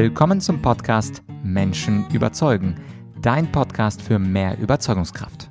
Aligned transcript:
Willkommen 0.00 0.40
zum 0.40 0.62
Podcast 0.62 1.24
Menschen 1.42 2.08
überzeugen, 2.10 2.80
dein 3.20 3.50
Podcast 3.50 4.00
für 4.00 4.20
mehr 4.20 4.56
Überzeugungskraft. 4.56 5.50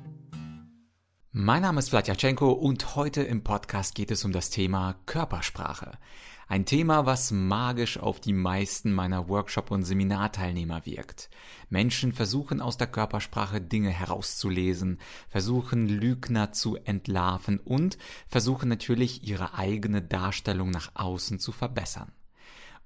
Mein 1.32 1.60
Name 1.60 1.80
ist 1.80 1.90
Vladyachenko 1.90 2.52
und 2.52 2.96
heute 2.96 3.22
im 3.22 3.44
Podcast 3.44 3.94
geht 3.94 4.10
es 4.10 4.24
um 4.24 4.32
das 4.32 4.48
Thema 4.48 4.94
Körpersprache. 5.04 5.98
Ein 6.46 6.64
Thema, 6.64 7.04
was 7.04 7.30
magisch 7.30 7.98
auf 7.98 8.20
die 8.20 8.32
meisten 8.32 8.90
meiner 8.94 9.28
Workshop- 9.28 9.70
und 9.70 9.82
Seminarteilnehmer 9.82 10.86
wirkt. 10.86 11.28
Menschen 11.68 12.14
versuchen 12.14 12.62
aus 12.62 12.78
der 12.78 12.86
Körpersprache 12.86 13.60
Dinge 13.60 13.90
herauszulesen, 13.90 14.98
versuchen 15.28 15.90
Lügner 15.90 16.52
zu 16.52 16.76
entlarven 16.76 17.60
und 17.60 17.98
versuchen 18.26 18.70
natürlich 18.70 19.28
ihre 19.28 19.58
eigene 19.58 20.00
Darstellung 20.00 20.70
nach 20.70 20.92
außen 20.94 21.38
zu 21.38 21.52
verbessern. 21.52 22.12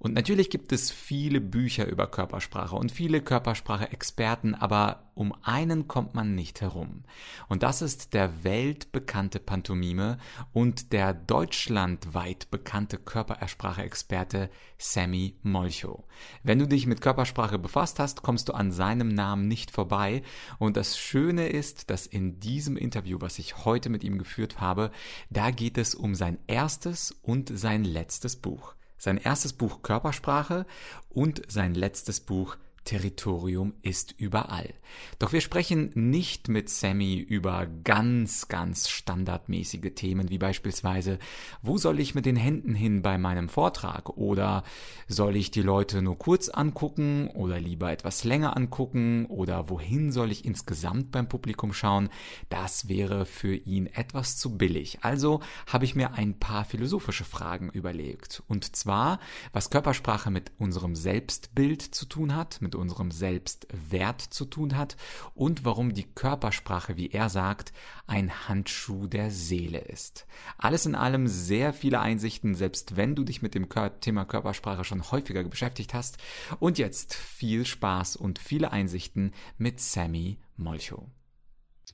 Und 0.02 0.14
natürlich 0.14 0.50
gibt 0.50 0.72
es 0.72 0.90
viele 0.90 1.40
Bücher 1.40 1.86
über 1.86 2.08
Körpersprache 2.08 2.74
und 2.74 2.90
viele 2.90 3.20
Körpersprache-Experten, 3.20 4.56
aber 4.56 5.12
um 5.14 5.32
einen 5.44 5.86
kommt 5.86 6.16
man 6.16 6.34
nicht 6.34 6.60
herum. 6.60 7.04
Und 7.48 7.62
das 7.62 7.82
ist 7.82 8.12
der 8.12 8.42
weltbekannte 8.42 9.38
Pantomime 9.38 10.18
und 10.52 10.92
der 10.92 11.14
deutschlandweit 11.14 12.50
bekannte 12.50 12.98
Körpersprache-Experte 12.98 14.50
Sammy 14.76 15.36
Molcho. 15.44 16.08
Wenn 16.42 16.58
du 16.58 16.66
dich 16.66 16.88
mit 16.88 17.00
Körpersprache 17.00 17.60
befasst 17.60 18.00
hast, 18.00 18.22
kommst 18.22 18.48
du 18.48 18.54
an 18.54 18.72
seinem 18.72 19.06
Namen 19.06 19.46
nicht 19.46 19.70
vorbei. 19.70 20.24
Und 20.58 20.76
das 20.76 20.98
Schöne 20.98 21.46
ist, 21.46 21.90
dass 21.90 22.08
in 22.08 22.40
diesem 22.40 22.76
Interview, 22.76 23.18
was 23.20 23.38
ich 23.38 23.64
heute 23.64 23.88
mit 23.88 24.02
ihm 24.02 24.18
geführt 24.18 24.60
habe, 24.60 24.90
da 25.30 25.52
geht 25.52 25.78
es 25.78 25.94
um 25.94 26.16
sein 26.16 26.38
erstes 26.48 27.12
und 27.22 27.56
sein 27.56 27.84
letztes 27.84 28.34
Buch 28.34 28.74
sein 29.02 29.16
erstes 29.18 29.52
Buch 29.52 29.82
Körpersprache 29.82 30.64
und 31.10 31.42
sein 31.48 31.74
letztes 31.74 32.20
Buch 32.20 32.56
Territorium 32.84 33.74
ist 33.82 34.14
überall. 34.18 34.74
Doch 35.18 35.32
wir 35.32 35.40
sprechen 35.40 35.90
nicht 35.94 36.48
mit 36.48 36.68
Sammy 36.68 37.16
über 37.16 37.66
ganz, 37.84 38.48
ganz 38.48 38.88
standardmäßige 38.88 39.92
Themen 39.94 40.30
wie 40.30 40.38
beispielsweise, 40.38 41.18
wo 41.62 41.78
soll 41.78 42.00
ich 42.00 42.14
mit 42.14 42.26
den 42.26 42.36
Händen 42.36 42.74
hin 42.74 43.02
bei 43.02 43.18
meinem 43.18 43.48
Vortrag 43.48 44.10
oder 44.10 44.64
soll 45.06 45.36
ich 45.36 45.50
die 45.50 45.62
Leute 45.62 46.02
nur 46.02 46.18
kurz 46.18 46.48
angucken 46.48 47.28
oder 47.28 47.60
lieber 47.60 47.90
etwas 47.92 48.24
länger 48.24 48.56
angucken 48.56 49.26
oder 49.26 49.70
wohin 49.70 50.12
soll 50.12 50.30
ich 50.30 50.44
insgesamt 50.44 51.12
beim 51.12 51.28
Publikum 51.28 51.72
schauen? 51.72 52.08
Das 52.48 52.88
wäre 52.88 53.26
für 53.26 53.54
ihn 53.54 53.86
etwas 53.86 54.36
zu 54.36 54.56
billig. 54.56 54.98
Also 55.02 55.40
habe 55.66 55.84
ich 55.84 55.94
mir 55.94 56.14
ein 56.14 56.38
paar 56.38 56.64
philosophische 56.64 57.24
Fragen 57.24 57.70
überlegt. 57.70 58.42
Und 58.48 58.76
zwar, 58.76 59.20
was 59.52 59.70
Körpersprache 59.70 60.30
mit 60.30 60.52
unserem 60.58 60.96
Selbstbild 60.96 61.82
zu 61.82 62.06
tun 62.06 62.34
hat, 62.34 62.60
mit 62.60 62.71
mit 62.72 62.80
unserem 62.80 63.10
Selbstwert 63.10 64.22
zu 64.22 64.46
tun 64.46 64.76
hat 64.76 64.96
und 65.34 65.64
warum 65.64 65.92
die 65.92 66.06
Körpersprache, 66.06 66.96
wie 66.96 67.10
er 67.10 67.28
sagt, 67.28 67.72
ein 68.06 68.48
Handschuh 68.48 69.06
der 69.06 69.30
Seele 69.30 69.78
ist. 69.78 70.26
Alles 70.56 70.86
in 70.86 70.94
allem 70.94 71.26
sehr 71.26 71.74
viele 71.74 72.00
Einsichten, 72.00 72.54
selbst 72.54 72.96
wenn 72.96 73.14
du 73.14 73.24
dich 73.24 73.42
mit 73.42 73.54
dem 73.54 73.68
Thema 74.00 74.24
Körpersprache 74.24 74.84
schon 74.84 75.10
häufiger 75.10 75.44
beschäftigt 75.44 75.92
hast. 75.92 76.16
Und 76.60 76.78
jetzt 76.78 77.14
viel 77.14 77.66
Spaß 77.66 78.16
und 78.16 78.38
viele 78.38 78.72
Einsichten 78.72 79.32
mit 79.58 79.80
Sammy 79.80 80.38
Molcho. 80.56 81.10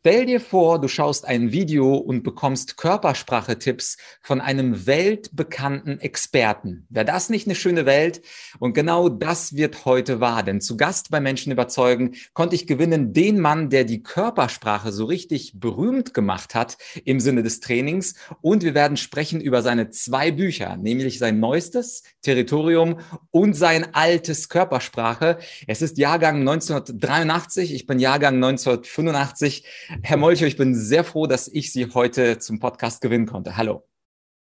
Stell 0.09 0.25
dir 0.25 0.41
vor, 0.41 0.81
du 0.81 0.89
schaust 0.89 1.29
ein 1.29 1.53
Video 1.53 1.95
und 1.95 2.23
bekommst 2.23 2.79
Körpersprache-Tipps 2.79 3.99
von 4.23 4.41
einem 4.41 4.87
weltbekannten 4.87 6.01
Experten. 6.01 6.87
Wäre 6.89 7.05
das 7.05 7.29
nicht 7.29 7.47
eine 7.47 7.55
schöne 7.55 7.85
Welt? 7.85 8.23
Und 8.59 8.73
genau 8.73 9.11
das 9.11 9.55
wird 9.55 9.85
heute 9.85 10.19
wahr, 10.19 10.43
denn 10.43 10.63
zu 10.63 10.79
Gast 10.79 11.11
bei 11.11 11.21
Menschen 11.21 11.53
überzeugen 11.53 12.15
konnte 12.33 12.55
ich 12.55 12.67
gewinnen 12.67 13.13
den 13.13 13.39
Mann, 13.39 13.69
der 13.69 13.85
die 13.85 14.03
Körpersprache 14.03 14.93
so 14.93 15.05
richtig 15.05 15.61
berühmt 15.61 16.15
gemacht 16.15 16.55
hat 16.55 16.79
im 17.05 17.21
Sinne 17.21 17.43
des 17.43 17.61
Trainings. 17.61 18.15
Und 18.41 18.63
wir 18.63 18.73
werden 18.73 18.97
sprechen 18.97 19.43
über 19.43 19.61
seine 19.61 19.91
zwei 19.91 20.31
Bücher, 20.31 20.79
nämlich 20.79 21.19
sein 21.19 21.39
neuestes 21.39 22.03
Territorium 22.23 23.01
und 23.31 23.53
sein 23.53 23.95
altes 23.95 24.49
Körpersprache. 24.49 25.37
Es 25.67 25.83
ist 25.83 25.99
Jahrgang 25.99 26.39
1983, 26.41 27.75
ich 27.75 27.87
bin 27.87 27.99
Jahrgang 27.99 28.37
1985. 28.37 29.67
Herr 30.03 30.17
Molcho, 30.17 30.45
ich 30.45 30.57
bin 30.57 30.75
sehr 30.75 31.03
froh, 31.03 31.27
dass 31.27 31.49
ich 31.49 31.73
Sie 31.73 31.87
heute 31.87 32.39
zum 32.39 32.61
Podcast 32.61 33.01
gewinnen 33.01 33.27
konnte. 33.27 33.57
Hallo. 33.57 33.87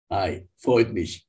Hi, 0.09 0.47
freut 0.55 0.93
mich. 0.93 1.27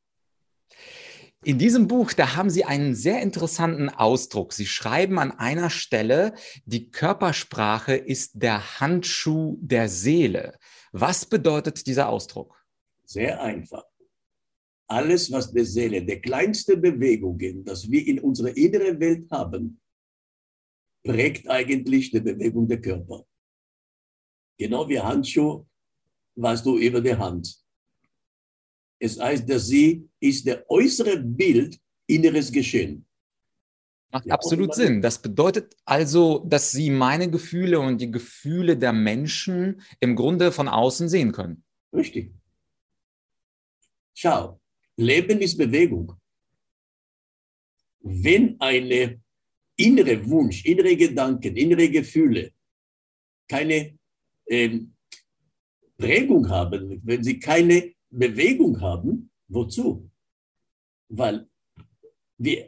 In 1.44 1.58
diesem 1.58 1.86
Buch, 1.86 2.12
da 2.12 2.36
haben 2.36 2.50
Sie 2.50 2.64
einen 2.64 2.94
sehr 2.94 3.22
interessanten 3.22 3.88
Ausdruck. 3.88 4.52
Sie 4.52 4.66
schreiben 4.66 5.18
an 5.18 5.30
einer 5.30 5.70
Stelle, 5.70 6.34
die 6.64 6.90
Körpersprache 6.90 7.94
ist 7.94 8.42
der 8.42 8.80
Handschuh 8.80 9.56
der 9.60 9.88
Seele. 9.88 10.58
Was 10.92 11.26
bedeutet 11.26 11.86
dieser 11.86 12.08
Ausdruck? 12.08 12.64
Sehr 13.04 13.40
einfach. 13.40 13.84
Alles, 14.88 15.30
was 15.30 15.52
der 15.52 15.64
Seele, 15.64 16.04
der 16.04 16.20
kleinste 16.20 16.76
Bewegungen, 16.76 17.64
das 17.64 17.90
wir 17.90 18.06
in 18.06 18.18
unserer 18.18 18.56
inneren 18.56 18.98
Welt 19.00 19.30
haben, 19.30 19.80
prägt 21.04 21.48
eigentlich 21.48 22.10
die 22.10 22.20
Bewegung 22.20 22.66
der 22.66 22.80
Körper. 22.80 23.27
Genau 24.58 24.88
wie 24.88 25.00
Handschuh 25.00 25.64
warst 26.34 26.66
du 26.66 26.78
über 26.78 27.00
der 27.00 27.18
Hand. 27.18 27.56
Es 28.98 29.18
heißt, 29.18 29.48
dass 29.48 29.68
sie 29.68 30.08
ist 30.20 30.44
der 30.46 30.68
äußere 30.68 31.18
Bild 31.18 31.78
inneres 32.06 32.50
Geschehen. 32.50 33.06
Macht 34.10 34.26
ja, 34.26 34.34
absolut 34.34 34.74
Sinn. 34.74 35.00
Das 35.02 35.20
bedeutet 35.20 35.76
also, 35.84 36.38
dass 36.46 36.72
Sie 36.72 36.88
meine 36.88 37.30
Gefühle 37.30 37.78
und 37.78 38.00
die 38.00 38.10
Gefühle 38.10 38.76
der 38.76 38.92
Menschen 38.94 39.82
im 40.00 40.16
Grunde 40.16 40.50
von 40.50 40.66
außen 40.66 41.10
sehen 41.10 41.30
können. 41.30 41.62
Richtig. 41.92 42.32
Schau, 44.14 44.60
Leben 44.96 45.40
ist 45.40 45.58
Bewegung. 45.58 46.14
Wenn 48.00 48.58
eine 48.60 49.20
innere 49.76 50.26
Wunsch, 50.26 50.64
innere 50.64 50.96
Gedanken, 50.96 51.56
innere 51.56 51.90
Gefühle 51.90 52.52
keine 53.48 53.97
ähm, 54.48 54.94
Prägung 55.96 56.48
haben, 56.48 57.00
wenn 57.04 57.24
sie 57.24 57.38
keine 57.38 57.94
Bewegung 58.10 58.80
haben, 58.80 59.30
wozu? 59.48 60.10
Weil 61.08 61.48
die 62.36 62.58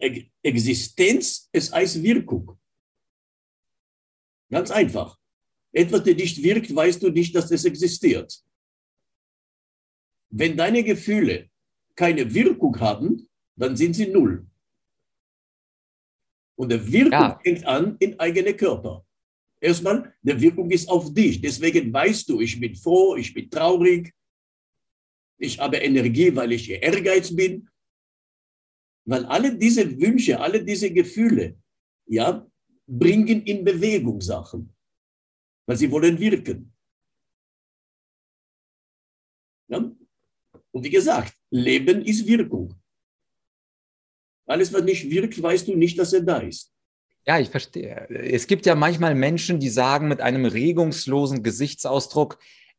Existenz 0.42 1.48
ist 1.52 1.72
als 1.72 2.02
Wirkung. 2.02 2.58
Ganz 4.50 4.70
einfach. 4.70 5.16
Etwas, 5.72 6.02
das 6.02 6.16
nicht 6.16 6.42
wirkt, 6.42 6.74
weißt 6.74 7.02
du 7.02 7.10
nicht, 7.10 7.34
dass 7.34 7.50
es 7.50 7.64
existiert. 7.64 8.42
Wenn 10.30 10.56
deine 10.56 10.82
Gefühle 10.82 11.48
keine 11.94 12.32
Wirkung 12.34 12.78
haben, 12.80 13.28
dann 13.56 13.76
sind 13.76 13.94
sie 13.94 14.08
null. 14.08 14.46
Und 16.56 16.70
der 16.70 16.92
Wirkung 16.92 17.12
ja. 17.12 17.38
fängt 17.42 17.64
an 17.64 17.96
in 18.00 18.18
eigene 18.18 18.54
Körper. 18.54 19.06
Erstmal, 19.60 20.14
die 20.22 20.40
Wirkung 20.40 20.70
ist 20.70 20.88
auf 20.88 21.12
dich. 21.12 21.40
Deswegen 21.40 21.92
weißt 21.92 22.28
du, 22.28 22.40
ich 22.40 22.58
bin 22.58 22.74
froh, 22.74 23.16
ich 23.16 23.34
bin 23.34 23.50
traurig, 23.50 24.14
ich 25.38 25.58
habe 25.58 25.78
Energie, 25.78 26.34
weil 26.34 26.52
ich 26.52 26.70
ehrgeiz 26.70 27.34
bin. 27.34 27.68
Weil 29.06 29.24
alle 29.26 29.56
diese 29.56 29.98
Wünsche, 30.00 30.38
alle 30.38 30.62
diese 30.64 30.90
Gefühle, 30.90 31.58
ja, 32.06 32.46
bringen 32.86 33.42
in 33.44 33.64
Bewegung 33.64 34.20
Sachen. 34.20 34.74
Weil 35.66 35.76
sie 35.76 35.90
wollen 35.90 36.18
wirken. 36.18 36.72
Ja? 39.68 39.78
Und 40.72 40.84
wie 40.84 40.90
gesagt, 40.90 41.34
Leben 41.50 42.04
ist 42.04 42.26
Wirkung. 42.26 42.74
Alles, 44.46 44.72
was 44.72 44.82
nicht 44.82 45.08
wirkt, 45.08 45.40
weißt 45.40 45.68
du 45.68 45.76
nicht, 45.76 45.98
dass 45.98 46.12
er 46.12 46.22
da 46.22 46.38
ist. 46.38 46.72
Ja, 47.30 47.38
ich 47.38 47.50
verstehe. 47.50 48.08
Es 48.10 48.48
gibt 48.48 48.66
ja 48.66 48.74
manchmal 48.74 49.14
Menschen, 49.14 49.60
die 49.60 49.68
sagen 49.68 50.08
mit 50.08 50.20
einem 50.20 50.46
regungslosen 50.46 51.44
Gesichtsausdruck, 51.44 52.38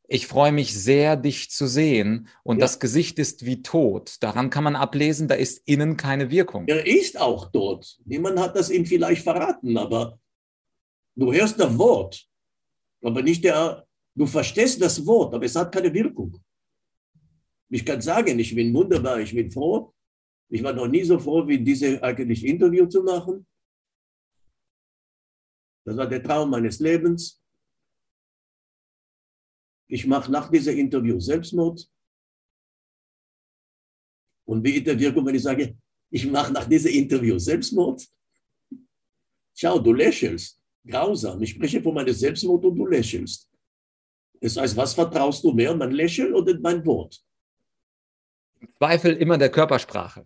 ich 0.09 0.27
freue 0.27 0.51
mich 0.51 0.77
sehr, 0.77 1.15
dich 1.15 1.49
zu 1.51 1.67
sehen 1.67 2.27
und 2.43 2.57
ja. 2.57 2.65
das 2.65 2.81
Gesicht 2.81 3.17
ist 3.17 3.45
wie 3.45 3.61
tot. 3.61 4.17
Daran 4.19 4.49
kann 4.49 4.65
man 4.65 4.75
ablesen, 4.75 5.29
da 5.29 5.35
ist 5.35 5.65
innen 5.65 5.95
keine 5.95 6.31
Wirkung. 6.31 6.67
Er 6.67 6.85
ist 6.85 7.17
auch 7.17 7.49
tot. 7.49 7.97
Niemand 8.03 8.39
hat 8.39 8.57
das 8.57 8.69
ihm 8.69 8.85
vielleicht 8.85 9.23
verraten, 9.23 9.77
aber 9.77 10.19
du 11.15 11.31
hörst 11.31 11.57
das 11.57 11.77
Wort, 11.77 12.27
aber 13.01 13.21
nicht 13.21 13.45
der, 13.45 13.87
du 14.15 14.25
verstehst 14.25 14.81
das 14.81 15.05
Wort, 15.07 15.33
aber 15.33 15.45
es 15.45 15.55
hat 15.55 15.73
keine 15.73 15.93
Wirkung. 15.93 16.37
Ich 17.69 17.85
kann 17.85 18.01
sagen, 18.01 18.37
ich 18.37 18.53
bin 18.53 18.73
wunderbar, 18.73 19.21
ich 19.21 19.33
bin 19.33 19.49
froh. 19.49 19.93
Ich 20.49 20.61
war 20.61 20.73
noch 20.73 20.89
nie 20.89 21.05
so 21.05 21.17
froh, 21.17 21.47
wie 21.47 21.57
diese 21.57 22.03
eigentlich 22.03 22.45
Interview 22.45 22.85
zu 22.85 23.01
machen. 23.01 23.45
Das 25.83 25.97
war 25.97 26.07
der 26.07 26.21
Traum 26.21 26.49
meines 26.49 26.79
Lebens. 26.79 27.41
Ich 29.87 30.05
mache 30.07 30.31
nach 30.31 30.49
diesem 30.49 30.77
Interview 30.77 31.19
Selbstmord. 31.19 31.89
Und 34.45 34.63
wie 34.63 34.71
ist 34.71 34.87
der 34.87 34.99
Wirkung, 34.99 35.25
wenn 35.25 35.35
ich 35.35 35.43
sage, 35.43 35.77
ich 36.09 36.25
mache 36.29 36.53
nach 36.53 36.67
diesem 36.67 36.91
Interview 36.91 37.37
Selbstmord? 37.37 38.07
schau, 39.61 39.79
du 39.79 39.93
lächelst. 39.93 40.59
Grausam. 40.85 41.41
Ich 41.43 41.51
spreche 41.51 41.81
von 41.81 41.93
meinem 41.93 42.13
Selbstwort 42.13 42.65
und 42.65 42.75
du 42.75 42.87
lächelst. 42.87 43.47
Das 44.39 44.57
heißt, 44.57 44.75
was 44.75 44.95
vertraust 44.95 45.43
du 45.43 45.51
mehr, 45.51 45.75
mein 45.75 45.91
Lächeln 45.91 46.33
oder 46.33 46.59
mein 46.59 46.83
Wort? 46.85 47.23
Im 48.59 48.73
Zweifel 48.77 49.15
immer 49.17 49.37
der 49.37 49.51
Körpersprache. 49.51 50.25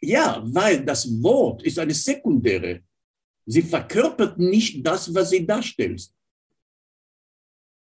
Ja, 0.00 0.42
weil 0.46 0.84
das 0.84 1.06
Wort 1.22 1.62
ist 1.62 1.78
eine 1.78 1.92
sekundäre. 1.92 2.82
Sie 3.46 3.62
verkörpert 3.62 4.38
nicht 4.38 4.86
das, 4.86 5.12
was 5.14 5.30
sie 5.30 5.46
darstellt. 5.46 6.08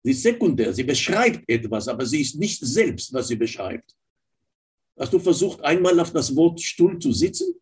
Sie 0.03 0.13
ist 0.13 0.23
sekundär, 0.23 0.73
sie 0.73 0.85
beschreibt 0.85 1.49
etwas, 1.49 1.89
aber 1.89 2.07
sie 2.07 2.21
ist 2.21 2.37
nicht 2.37 2.61
selbst, 2.61 3.13
was 3.13 3.29
sie 3.29 3.37
beschreibt. 3.37 3.97
Hast 4.99 5.13
du 5.13 5.19
versucht, 5.19 5.61
einmal 5.63 5.99
auf 6.01 6.13
das 6.13 6.35
Wort 6.35 6.61
Stuhl 6.61 6.99
zu 6.99 7.13
sitzen? 7.13 7.55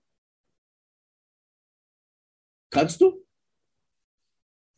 Kannst 2.71 3.01
du? 3.01 3.25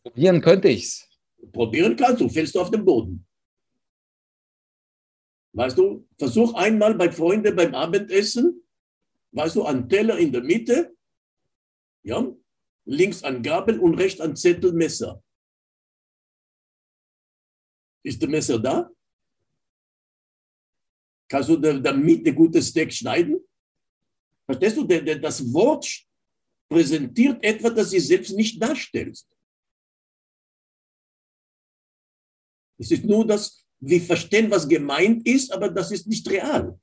Probieren 0.02 0.40
könnte 0.40 0.68
ich's. 0.68 1.08
Probieren 1.52 1.96
kannst 1.96 2.20
du, 2.20 2.28
fällst 2.28 2.54
du 2.54 2.60
auf 2.60 2.70
den 2.70 2.84
Boden. 2.84 3.26
Weißt 5.52 5.78
du, 5.78 6.06
versuch 6.16 6.54
einmal 6.54 6.94
bei 6.94 7.10
Freunden 7.10 7.56
beim 7.56 7.74
Abendessen, 7.74 8.62
weißt 9.32 9.56
du, 9.56 9.64
ein 9.64 9.88
Teller 9.88 10.18
in 10.18 10.32
der 10.32 10.42
Mitte, 10.42 10.96
ja, 12.02 12.32
links 12.88 13.22
ein 13.22 13.42
Gabel 13.42 13.78
und 13.78 13.94
rechts 13.94 14.20
ein 14.20 14.34
Zettel 14.34 14.72
Messer. 14.72 15.22
Ist 18.02 18.20
der 18.20 18.28
Messer 18.28 18.58
da? 18.58 18.90
Kannst 21.30 21.50
du 21.50 21.56
damit 21.56 22.26
ein 22.26 22.34
gutes 22.34 22.68
Steak 22.68 22.92
schneiden? 22.92 23.46
Verstehst 24.46 24.78
du, 24.78 24.84
das 24.84 25.52
Wort 25.52 25.86
präsentiert 26.70 27.42
etwas, 27.44 27.74
das 27.74 27.90
sie 27.90 28.00
selbst 28.00 28.34
nicht 28.34 28.60
darstellt. 28.62 29.22
Es 32.78 32.90
ist 32.90 33.04
nur, 33.04 33.26
dass 33.26 33.66
wir 33.80 34.00
verstehen, 34.00 34.50
was 34.50 34.66
gemeint 34.66 35.26
ist, 35.26 35.52
aber 35.52 35.68
das 35.68 35.90
ist 35.90 36.06
nicht 36.06 36.28
real. 36.30 36.80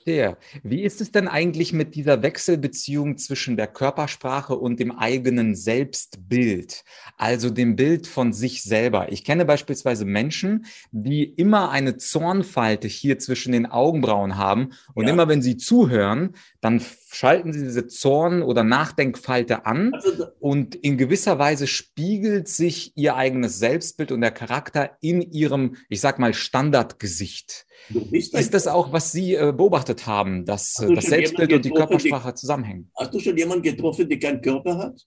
Verstehe. 0.00 0.38
Wie 0.62 0.82
ist 0.82 1.02
es 1.02 1.12
denn 1.12 1.28
eigentlich 1.28 1.74
mit 1.74 1.94
dieser 1.94 2.22
Wechselbeziehung 2.22 3.18
zwischen 3.18 3.58
der 3.58 3.66
Körpersprache 3.66 4.56
und 4.56 4.80
dem 4.80 4.92
eigenen 4.92 5.54
Selbstbild, 5.54 6.84
also 7.18 7.50
dem 7.50 7.76
Bild 7.76 8.06
von 8.06 8.32
sich 8.32 8.62
selber? 8.62 9.12
Ich 9.12 9.24
kenne 9.24 9.44
beispielsweise 9.44 10.06
Menschen, 10.06 10.64
die 10.90 11.24
immer 11.24 11.70
eine 11.70 11.98
Zornfalte 11.98 12.88
hier 12.88 13.18
zwischen 13.18 13.52
den 13.52 13.66
Augenbrauen 13.66 14.38
haben 14.38 14.70
und 14.94 15.06
ja. 15.06 15.12
immer 15.12 15.28
wenn 15.28 15.42
sie 15.42 15.58
zuhören, 15.58 16.34
dann 16.62 16.80
schalten 17.12 17.52
sie 17.52 17.62
diese 17.62 17.86
Zorn- 17.88 18.42
oder 18.42 18.62
Nachdenkfalte 18.62 19.66
an 19.66 19.92
also, 19.94 20.26
und 20.38 20.74
in 20.76 20.96
gewisser 20.96 21.38
Weise 21.38 21.66
spiegelt 21.66 22.48
sich 22.48 22.96
ihr 22.96 23.16
eigenes 23.16 23.58
Selbstbild 23.58 24.12
und 24.12 24.20
der 24.20 24.30
Charakter 24.30 24.96
in 25.00 25.20
ihrem, 25.20 25.76
ich 25.88 26.00
sag 26.00 26.18
mal, 26.18 26.34
Standardgesicht. 26.34 27.66
Ist 28.12 28.54
das 28.54 28.66
auch, 28.68 28.92
was 28.92 29.10
Sie 29.12 29.34
äh, 29.34 29.52
beobachtet 29.52 30.06
haben, 30.06 30.44
dass 30.44 30.78
äh, 30.78 30.94
das 30.94 31.06
Selbstbild 31.06 31.52
und 31.52 31.64
die 31.64 31.70
Körpersprache 31.70 32.28
die, 32.28 32.34
zusammenhängen? 32.34 32.90
Hast 32.96 33.12
du 33.12 33.20
schon 33.20 33.36
jemanden 33.36 33.62
getroffen, 33.62 34.08
der 34.08 34.18
keinen 34.18 34.40
Körper 34.40 34.78
hat? 34.78 35.06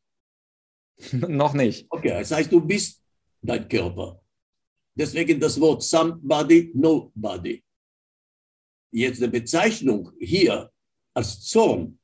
Noch 1.12 1.54
nicht. 1.54 1.88
Okay, 1.90 2.10
das 2.10 2.32
heißt, 2.32 2.52
du 2.52 2.62
bist 2.62 3.02
dein 3.42 3.68
Körper. 3.68 4.22
Deswegen 4.96 5.40
das 5.40 5.60
Wort 5.60 5.84
somebody, 5.84 6.72
nobody. 6.74 7.64
Jetzt 8.92 9.22
die 9.22 9.28
Bezeichnung 9.28 10.12
hier 10.20 10.70
als 11.14 11.42
Zorn 11.42 12.00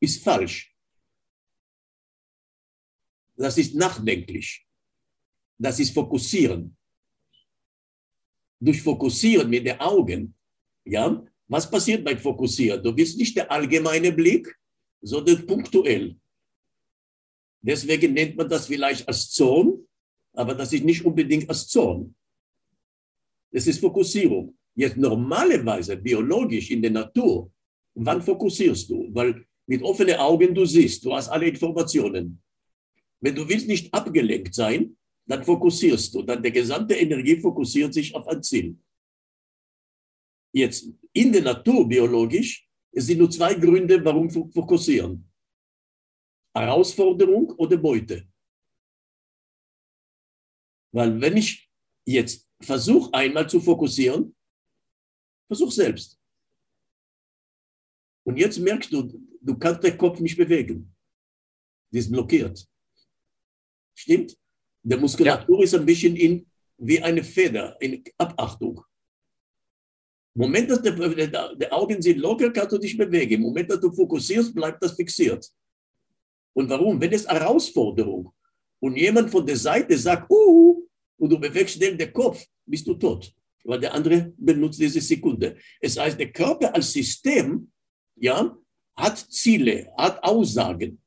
ist 0.00 0.22
falsch. 0.22 0.74
Das 3.36 3.56
ist 3.58 3.74
nachdenklich. 3.74 4.66
Das 5.58 5.78
ist 5.78 5.94
fokussieren 5.94 6.76
durch 8.60 8.82
Fokussieren 8.82 9.48
mit 9.48 9.66
den 9.66 9.80
Augen, 9.80 10.34
ja, 10.84 11.24
was 11.48 11.68
passiert 11.68 12.04
beim 12.04 12.18
Fokussieren? 12.18 12.82
Du 12.82 12.96
willst 12.96 13.18
nicht 13.18 13.36
der 13.36 13.50
allgemeine 13.50 14.12
Blick, 14.12 14.54
sondern 15.00 15.46
punktuell. 15.46 16.16
Deswegen 17.62 18.12
nennt 18.12 18.36
man 18.36 18.48
das 18.48 18.66
vielleicht 18.66 19.08
als 19.08 19.30
Zorn, 19.30 19.86
aber 20.32 20.54
das 20.54 20.72
ist 20.72 20.84
nicht 20.84 21.04
unbedingt 21.04 21.48
als 21.48 21.66
Zorn. 21.66 22.14
Das 23.50 23.66
ist 23.66 23.80
Fokussierung. 23.80 24.56
Jetzt 24.74 24.96
normalerweise, 24.96 25.96
biologisch 25.96 26.70
in 26.70 26.82
der 26.82 26.92
Natur, 26.92 27.50
wann 28.04 28.22
fokussierst 28.22 28.88
du? 28.90 29.08
Weil 29.14 29.46
mit 29.66 29.82
offenen 29.82 30.16
Augen 30.16 30.54
du 30.54 30.64
siehst, 30.64 31.04
du 31.04 31.14
hast 31.14 31.28
alle 31.28 31.48
Informationen. 31.48 32.42
Wenn 33.20 33.34
du 33.34 33.48
willst 33.48 33.68
nicht 33.68 33.92
abgelenkt 33.92 34.54
sein, 34.54 34.96
dann 35.26 35.44
fokussierst 35.44 36.14
du, 36.14 36.22
dann 36.22 36.42
der 36.42 36.50
gesamte 36.50 36.94
Energie 36.94 37.36
fokussiert 37.36 37.94
sich 37.94 38.14
auf 38.14 38.26
ein 38.26 38.42
Ziel. 38.42 38.78
Jetzt 40.52 40.88
in 41.12 41.32
der 41.32 41.42
Natur 41.42 41.86
biologisch, 41.86 42.66
es 42.92 43.06
sind 43.06 43.18
nur 43.18 43.30
zwei 43.30 43.54
Gründe, 43.54 44.04
warum 44.04 44.28
fokussieren. 44.30 45.30
Herausforderung 46.52 47.50
oder 47.52 47.76
Beute. 47.76 48.26
Weil 50.92 51.20
wenn 51.20 51.36
ich 51.36 51.70
jetzt 52.04 52.48
versuche 52.60 53.14
einmal 53.14 53.48
zu 53.48 53.60
fokussieren, 53.60 54.34
versuch 55.46 55.70
selbst. 55.70 56.19
Und 58.30 58.36
jetzt 58.36 58.60
merkst 58.60 58.92
du, 58.92 59.12
du 59.40 59.58
kannst 59.58 59.82
den 59.82 59.98
Kopf 59.98 60.20
nicht 60.20 60.36
bewegen. 60.36 60.94
Die 61.92 61.98
ist 61.98 62.12
blockiert. 62.12 62.64
Stimmt? 63.92 64.38
Der 64.84 64.98
Muskulatur 64.98 65.58
ja. 65.58 65.64
ist 65.64 65.74
ein 65.74 65.84
bisschen 65.84 66.14
in, 66.14 66.46
wie 66.78 67.02
eine 67.02 67.24
Feder, 67.24 67.76
in 67.80 68.04
Abachtung. 68.16 68.84
Im 70.36 70.42
Moment, 70.42 70.70
dass 70.70 70.80
die, 70.80 71.72
Augen 71.72 72.00
sind 72.00 72.18
locker, 72.18 72.52
kannst 72.52 72.70
du 72.70 72.78
dich 72.78 72.96
bewegen. 72.96 73.34
Im 73.34 73.40
Moment, 73.40 73.68
dass 73.68 73.80
du 73.80 73.90
fokussierst, 73.90 74.54
bleibt 74.54 74.80
das 74.80 74.92
fixiert. 74.92 75.44
Und 76.52 76.68
warum? 76.68 77.00
Wenn 77.00 77.12
es 77.12 77.26
Herausforderung 77.26 78.32
und 78.78 78.96
jemand 78.96 79.28
von 79.28 79.44
der 79.44 79.56
Seite 79.56 79.98
sagt, 79.98 80.30
uh, 80.30 80.86
und 81.18 81.30
du 81.30 81.36
bewegst 81.36 81.74
schnell 81.74 81.96
den 81.96 82.12
Kopf, 82.12 82.46
bist 82.64 82.86
du 82.86 82.94
tot. 82.94 83.34
Weil 83.64 83.80
der 83.80 83.92
andere 83.92 84.32
benutzt 84.36 84.78
diese 84.78 85.00
Sekunde. 85.00 85.56
Es 85.80 85.98
heißt, 85.98 86.16
der 86.16 86.30
Körper 86.30 86.72
als 86.72 86.92
System, 86.92 87.68
ja, 88.20 88.56
hat 88.96 89.18
Ziele, 89.18 89.92
hat 89.96 90.22
Aussagen, 90.22 91.00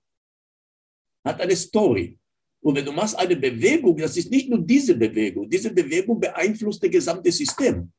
hat 1.24 1.40
eine 1.40 1.56
Story. 1.56 2.20
Und 2.62 2.76
wenn 2.76 2.86
du 2.86 2.92
machst 2.92 3.16
eine 3.16 3.36
Bewegung, 3.36 3.98
das 3.98 4.18
ist 4.18 4.32
nicht 4.32 4.50
nur 4.50 4.60
diese 4.60 4.96
Bewegung, 4.96 5.50
diese 5.50 5.72
Bewegung 5.72 6.20
beeinflusst 6.20 6.82
das 6.82 6.90
gesamte 6.90 7.32
System. 7.32 7.92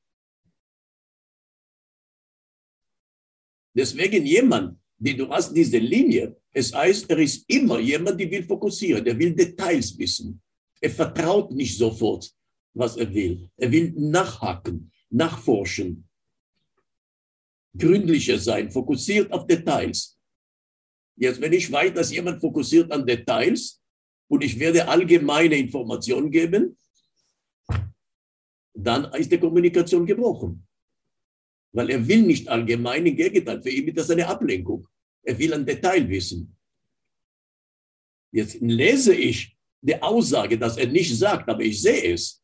Deswegen 3.76 4.24
jemand, 4.24 4.78
die 4.98 5.16
du 5.16 5.28
hast 5.28 5.52
diese 5.52 5.78
Linie, 5.78 6.36
es 6.52 6.72
heißt, 6.72 7.10
er 7.10 7.18
ist 7.18 7.44
immer 7.48 7.78
jemand, 7.78 8.18
der 8.20 8.30
will 8.30 8.44
fokussieren, 8.44 9.04
der 9.04 9.18
will 9.18 9.34
Details 9.34 9.98
wissen. 9.98 10.40
Er 10.80 10.90
vertraut 10.90 11.50
nicht 11.52 11.76
sofort, 11.76 12.32
was 12.72 12.96
er 12.96 13.12
will. 13.12 13.50
Er 13.56 13.70
will 13.70 13.92
nachhaken, 13.96 14.90
nachforschen, 15.10 16.08
gründlicher 17.76 18.38
sein, 18.38 18.70
fokussiert 18.70 19.32
auf 19.32 19.46
Details. 19.46 20.18
Jetzt, 21.16 21.40
wenn 21.40 21.52
ich 21.52 21.70
weiß, 21.70 21.94
dass 21.94 22.12
jemand 22.12 22.40
fokussiert 22.40 22.90
an 22.90 23.06
Details, 23.06 23.80
und 24.28 24.42
ich 24.42 24.58
werde 24.58 24.88
allgemeine 24.88 25.56
Informationen 25.56 26.30
geben, 26.30 26.76
dann 28.74 29.04
ist 29.14 29.30
die 29.30 29.38
Kommunikation 29.38 30.06
gebrochen. 30.06 30.66
Weil 31.72 31.90
er 31.90 32.06
will 32.06 32.22
nicht 32.22 32.48
allgemein, 32.48 33.06
im 33.06 33.16
Gegenteil, 33.16 33.62
für 33.62 33.70
ihn 33.70 33.88
ist 33.88 33.98
das 33.98 34.10
eine 34.10 34.26
Ablenkung. 34.26 34.86
Er 35.22 35.38
will 35.38 35.54
ein 35.54 35.66
Detail 35.66 36.08
wissen. 36.08 36.56
Jetzt 38.32 38.60
lese 38.60 39.14
ich 39.14 39.56
die 39.80 40.00
Aussage, 40.02 40.58
dass 40.58 40.76
er 40.76 40.88
nicht 40.88 41.16
sagt, 41.16 41.48
aber 41.48 41.62
ich 41.62 41.80
sehe 41.80 42.14
es. 42.14 42.42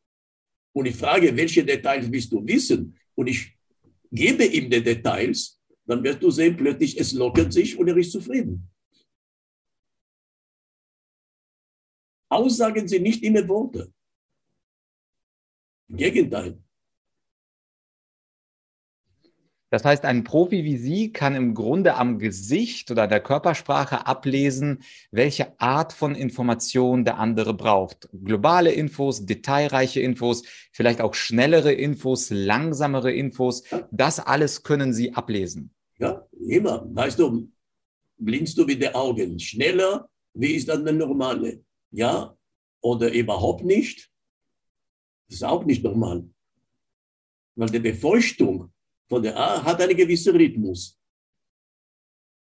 Und 0.73 0.87
ich 0.87 0.95
frage, 0.95 1.37
welche 1.37 1.65
Details 1.65 2.11
willst 2.11 2.31
du 2.31 2.47
wissen? 2.47 2.97
Und 3.15 3.27
ich 3.27 3.53
gebe 4.11 4.45
ihm 4.45 4.71
die 4.71 4.83
Details, 4.83 5.61
dann 5.87 6.03
wirst 6.03 6.23
du 6.23 6.31
sehen, 6.31 6.57
plötzlich 6.57 6.99
es 6.99 7.13
lockert 7.13 7.53
sich 7.53 7.79
und 7.79 7.89
er 7.89 7.97
ist 7.97 8.13
zufrieden. 8.13 8.71
Aussagen 12.29 12.87
sind 12.87 13.03
nicht 13.03 13.23
immer 13.23 13.47
Worte. 13.49 13.93
Im 15.89 15.97
Gegenteil. 15.97 16.63
Das 19.71 19.85
heißt, 19.85 20.05
ein 20.05 20.25
Profi 20.25 20.65
wie 20.65 20.77
Sie 20.77 21.13
kann 21.13 21.35
im 21.35 21.55
Grunde 21.55 21.95
am 21.95 22.19
Gesicht 22.19 22.91
oder 22.91 23.07
der 23.07 23.21
Körpersprache 23.21 24.07
ablesen, 24.07 24.83
welche 25.11 25.59
Art 25.61 25.93
von 25.93 26.15
Information 26.15 27.05
der 27.05 27.19
andere 27.19 27.55
braucht. 27.55 28.09
Globale 28.13 28.73
Infos, 28.73 29.25
detailreiche 29.27 30.01
Infos, 30.01 30.43
vielleicht 30.73 31.01
auch 31.01 31.15
schnellere 31.15 31.73
Infos, 31.73 32.31
langsamere 32.31 33.13
Infos. 33.13 33.63
Das 33.91 34.19
alles 34.19 34.65
können 34.65 34.93
Sie 34.93 35.15
ablesen. 35.15 35.73
Ja, 35.99 36.27
immer. 36.33 36.85
Weißt 36.93 37.19
du, 37.19 37.49
Blinzt 38.21 38.59
du 38.59 38.67
mit 38.67 38.83
den 38.83 38.95
Augen 38.95 39.39
schneller? 39.41 40.09
Wie 40.35 40.53
ist 40.55 40.69
dann 40.69 40.85
der 40.85 40.93
normale? 40.93 41.65
Ja 41.91 42.37
oder 42.83 43.11
überhaupt 43.13 43.65
nicht? 43.65 44.11
Das 45.29 45.37
ist 45.37 45.43
auch 45.43 45.65
nicht 45.65 45.83
normal. 45.83 46.29
Weil 47.55 47.71
die 47.71 47.79
Befeuchtung 47.79 48.73
von 49.11 49.23
der 49.25 49.37
A 49.37 49.63
hat 49.65 49.83
einen 49.83 49.97
gewissen 49.97 50.37
Rhythmus. 50.37 50.97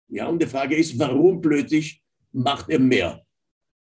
Ja, 0.09 0.27
und 0.27 0.41
die 0.41 0.47
Frage 0.47 0.75
ist, 0.75 0.99
warum 0.99 1.41
plötzlich 1.41 2.03
macht 2.33 2.71
er 2.71 2.79
mehr? 2.79 3.25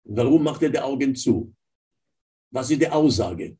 Warum 0.02 0.42
macht 0.42 0.62
er 0.62 0.70
die 0.70 0.80
Augen 0.80 1.14
zu? 1.14 1.54
Was 2.50 2.70
ist 2.70 2.80
die 2.80 2.88
Aussage? 2.88 3.56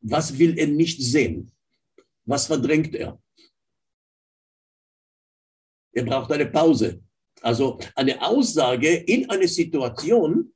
Was 0.00 0.36
will 0.36 0.58
er 0.58 0.66
nicht 0.66 1.00
sehen? 1.00 1.52
Was 2.24 2.46
verdrängt 2.46 2.94
er? 2.96 3.22
Er 5.92 6.04
braucht 6.04 6.32
eine 6.32 6.46
Pause. 6.46 7.00
Also 7.42 7.78
eine 7.94 8.20
Aussage 8.20 8.88
in 8.88 9.30
einer 9.30 9.48
Situation 9.48 10.52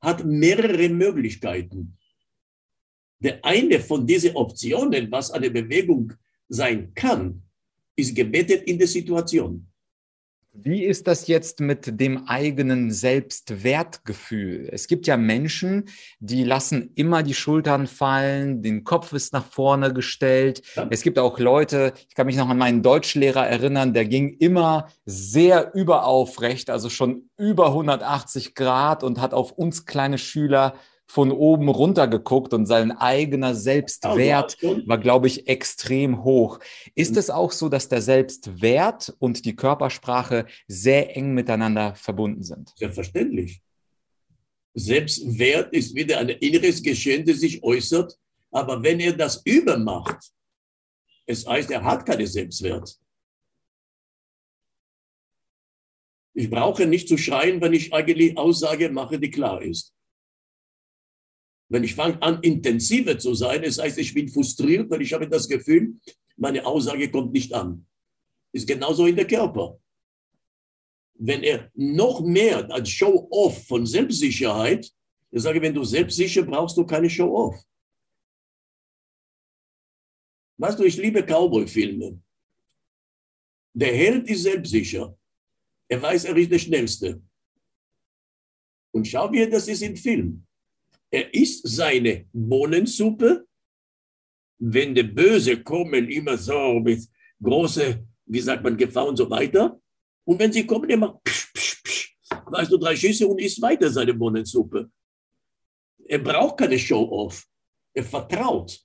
hat 0.00 0.24
mehrere 0.24 0.88
Möglichkeiten. 0.88 1.96
Der 3.20 3.42
eine 3.44 3.78
von 3.80 4.04
diesen 4.04 4.34
Optionen, 4.34 5.10
was 5.12 5.30
eine 5.30 5.50
Bewegung 5.50 6.12
sein 6.54 6.92
kann, 6.94 7.42
ist 7.96 8.14
gebettet 8.14 8.62
in 8.64 8.78
der 8.78 8.88
Situation. 8.88 9.66
Wie 10.56 10.84
ist 10.84 11.08
das 11.08 11.26
jetzt 11.26 11.58
mit 11.58 11.98
dem 11.98 12.28
eigenen 12.28 12.92
Selbstwertgefühl? 12.92 14.68
Es 14.70 14.86
gibt 14.86 15.08
ja 15.08 15.16
Menschen, 15.16 15.86
die 16.20 16.44
lassen 16.44 16.92
immer 16.94 17.24
die 17.24 17.34
Schultern 17.34 17.88
fallen, 17.88 18.62
den 18.62 18.84
Kopf 18.84 19.12
ist 19.12 19.32
nach 19.32 19.44
vorne 19.44 19.92
gestellt. 19.92 20.62
Ja. 20.76 20.86
Es 20.90 21.02
gibt 21.02 21.18
auch 21.18 21.40
Leute, 21.40 21.92
ich 22.08 22.14
kann 22.14 22.26
mich 22.26 22.36
noch 22.36 22.48
an 22.48 22.58
meinen 22.58 22.84
Deutschlehrer 22.84 23.44
erinnern, 23.44 23.94
der 23.94 24.04
ging 24.04 24.36
immer 24.38 24.86
sehr 25.04 25.74
überaufrecht, 25.74 26.70
also 26.70 26.88
schon 26.88 27.28
über 27.36 27.66
180 27.68 28.54
Grad 28.54 29.02
und 29.02 29.20
hat 29.20 29.34
auf 29.34 29.50
uns 29.50 29.86
kleine 29.86 30.18
Schüler 30.18 30.74
von 31.06 31.30
oben 31.30 31.68
runter 31.68 32.08
geguckt 32.08 32.54
und 32.54 32.66
sein 32.66 32.90
eigener 32.92 33.54
Selbstwert 33.54 34.56
war, 34.86 34.98
glaube 34.98 35.26
ich, 35.26 35.48
extrem 35.48 36.24
hoch. 36.24 36.58
Ist 36.94 37.12
mhm. 37.12 37.18
es 37.18 37.30
auch 37.30 37.52
so, 37.52 37.68
dass 37.68 37.88
der 37.88 38.02
Selbstwert 38.02 39.14
und 39.18 39.44
die 39.44 39.54
Körpersprache 39.54 40.46
sehr 40.66 41.16
eng 41.16 41.34
miteinander 41.34 41.94
verbunden 41.94 42.42
sind? 42.42 42.72
Selbstverständlich. 42.76 43.60
Selbstwert 44.74 45.72
ist 45.72 45.94
wieder 45.94 46.18
ein 46.18 46.30
inneres 46.30 46.82
Geschehen, 46.82 47.24
das 47.24 47.40
sich 47.40 47.62
äußert. 47.62 48.18
Aber 48.50 48.82
wenn 48.82 49.00
er 49.00 49.12
das 49.12 49.42
übermacht, 49.44 50.32
es 51.26 51.46
heißt, 51.46 51.70
er 51.70 51.84
hat 51.84 52.04
keinen 52.04 52.26
Selbstwert. 52.26 52.98
Ich 56.34 56.50
brauche 56.50 56.86
nicht 56.86 57.08
zu 57.08 57.16
schreien, 57.16 57.60
wenn 57.60 57.72
ich 57.72 57.92
eigentlich 57.92 58.36
Aussage 58.36 58.90
mache, 58.90 59.18
die 59.20 59.30
klar 59.30 59.62
ist. 59.62 59.94
Wenn 61.74 61.82
ich 61.82 61.96
fange 61.96 62.22
an, 62.22 62.40
intensiver 62.42 63.18
zu 63.18 63.34
sein, 63.34 63.62
das 63.62 63.78
heißt, 63.78 63.98
ich 63.98 64.14
bin 64.14 64.28
frustriert, 64.28 64.88
weil 64.88 65.02
ich 65.02 65.12
habe 65.12 65.28
das 65.28 65.48
Gefühl, 65.48 65.98
meine 66.36 66.64
Aussage 66.64 67.10
kommt 67.10 67.32
nicht 67.32 67.52
an. 67.52 67.84
Ist 68.52 68.68
genauso 68.68 69.06
in 69.06 69.16
der 69.16 69.26
Körper. 69.26 69.76
Wenn 71.14 71.42
er 71.42 71.72
noch 71.74 72.20
mehr 72.20 72.70
als 72.70 72.90
Show-off 72.90 73.66
von 73.66 73.86
Selbstsicherheit, 73.86 74.88
ich 75.32 75.42
sage, 75.42 75.60
wenn 75.60 75.74
du 75.74 75.82
selbstsicher 75.82 76.44
brauchst 76.44 76.76
du 76.76 76.86
keine 76.86 77.10
Show-off. 77.10 77.56
Weißt 80.58 80.78
du, 80.78 80.84
ich 80.84 80.96
liebe 80.96 81.24
Cowboy-Filme. 81.24 82.22
Der 83.72 83.92
Held 83.92 84.30
ist 84.30 84.44
selbstsicher. 84.44 85.18
Er 85.88 86.00
weiß, 86.00 86.26
er 86.26 86.36
ist 86.36 86.52
der 86.52 86.60
Schnellste. 86.60 87.20
Und 88.92 89.08
schau, 89.08 89.32
wie 89.32 89.50
das 89.50 89.66
ist 89.66 89.82
im 89.82 89.96
Film. 89.96 90.46
Er 91.14 91.32
isst 91.32 91.62
seine 91.68 92.26
Bohnensuppe. 92.32 93.46
Wenn 94.58 94.96
die 94.96 95.04
Böse 95.04 95.62
kommen, 95.62 96.08
immer 96.08 96.36
so 96.36 96.80
mit 96.80 97.08
große, 97.40 98.04
wie 98.26 98.40
sagt 98.40 98.64
man, 98.64 98.76
Gefahr 98.76 99.06
und 99.06 99.16
so 99.16 99.30
weiter. 99.30 99.80
Und 100.24 100.40
wenn 100.40 100.52
sie 100.52 100.66
kommen, 100.66 100.90
immer 100.90 101.20
psch, 101.24 101.52
psch, 101.54 101.82
psch, 101.84 102.16
weißt 102.46 102.72
du, 102.72 102.78
drei 102.78 102.96
Schüsse 102.96 103.28
und 103.28 103.40
isst 103.40 103.62
weiter 103.62 103.90
seine 103.90 104.12
Bohnensuppe. 104.12 104.90
Er 106.04 106.18
braucht 106.18 106.58
keine 106.58 106.80
Show-off. 106.80 107.46
Er 107.92 108.02
vertraut. 108.02 108.84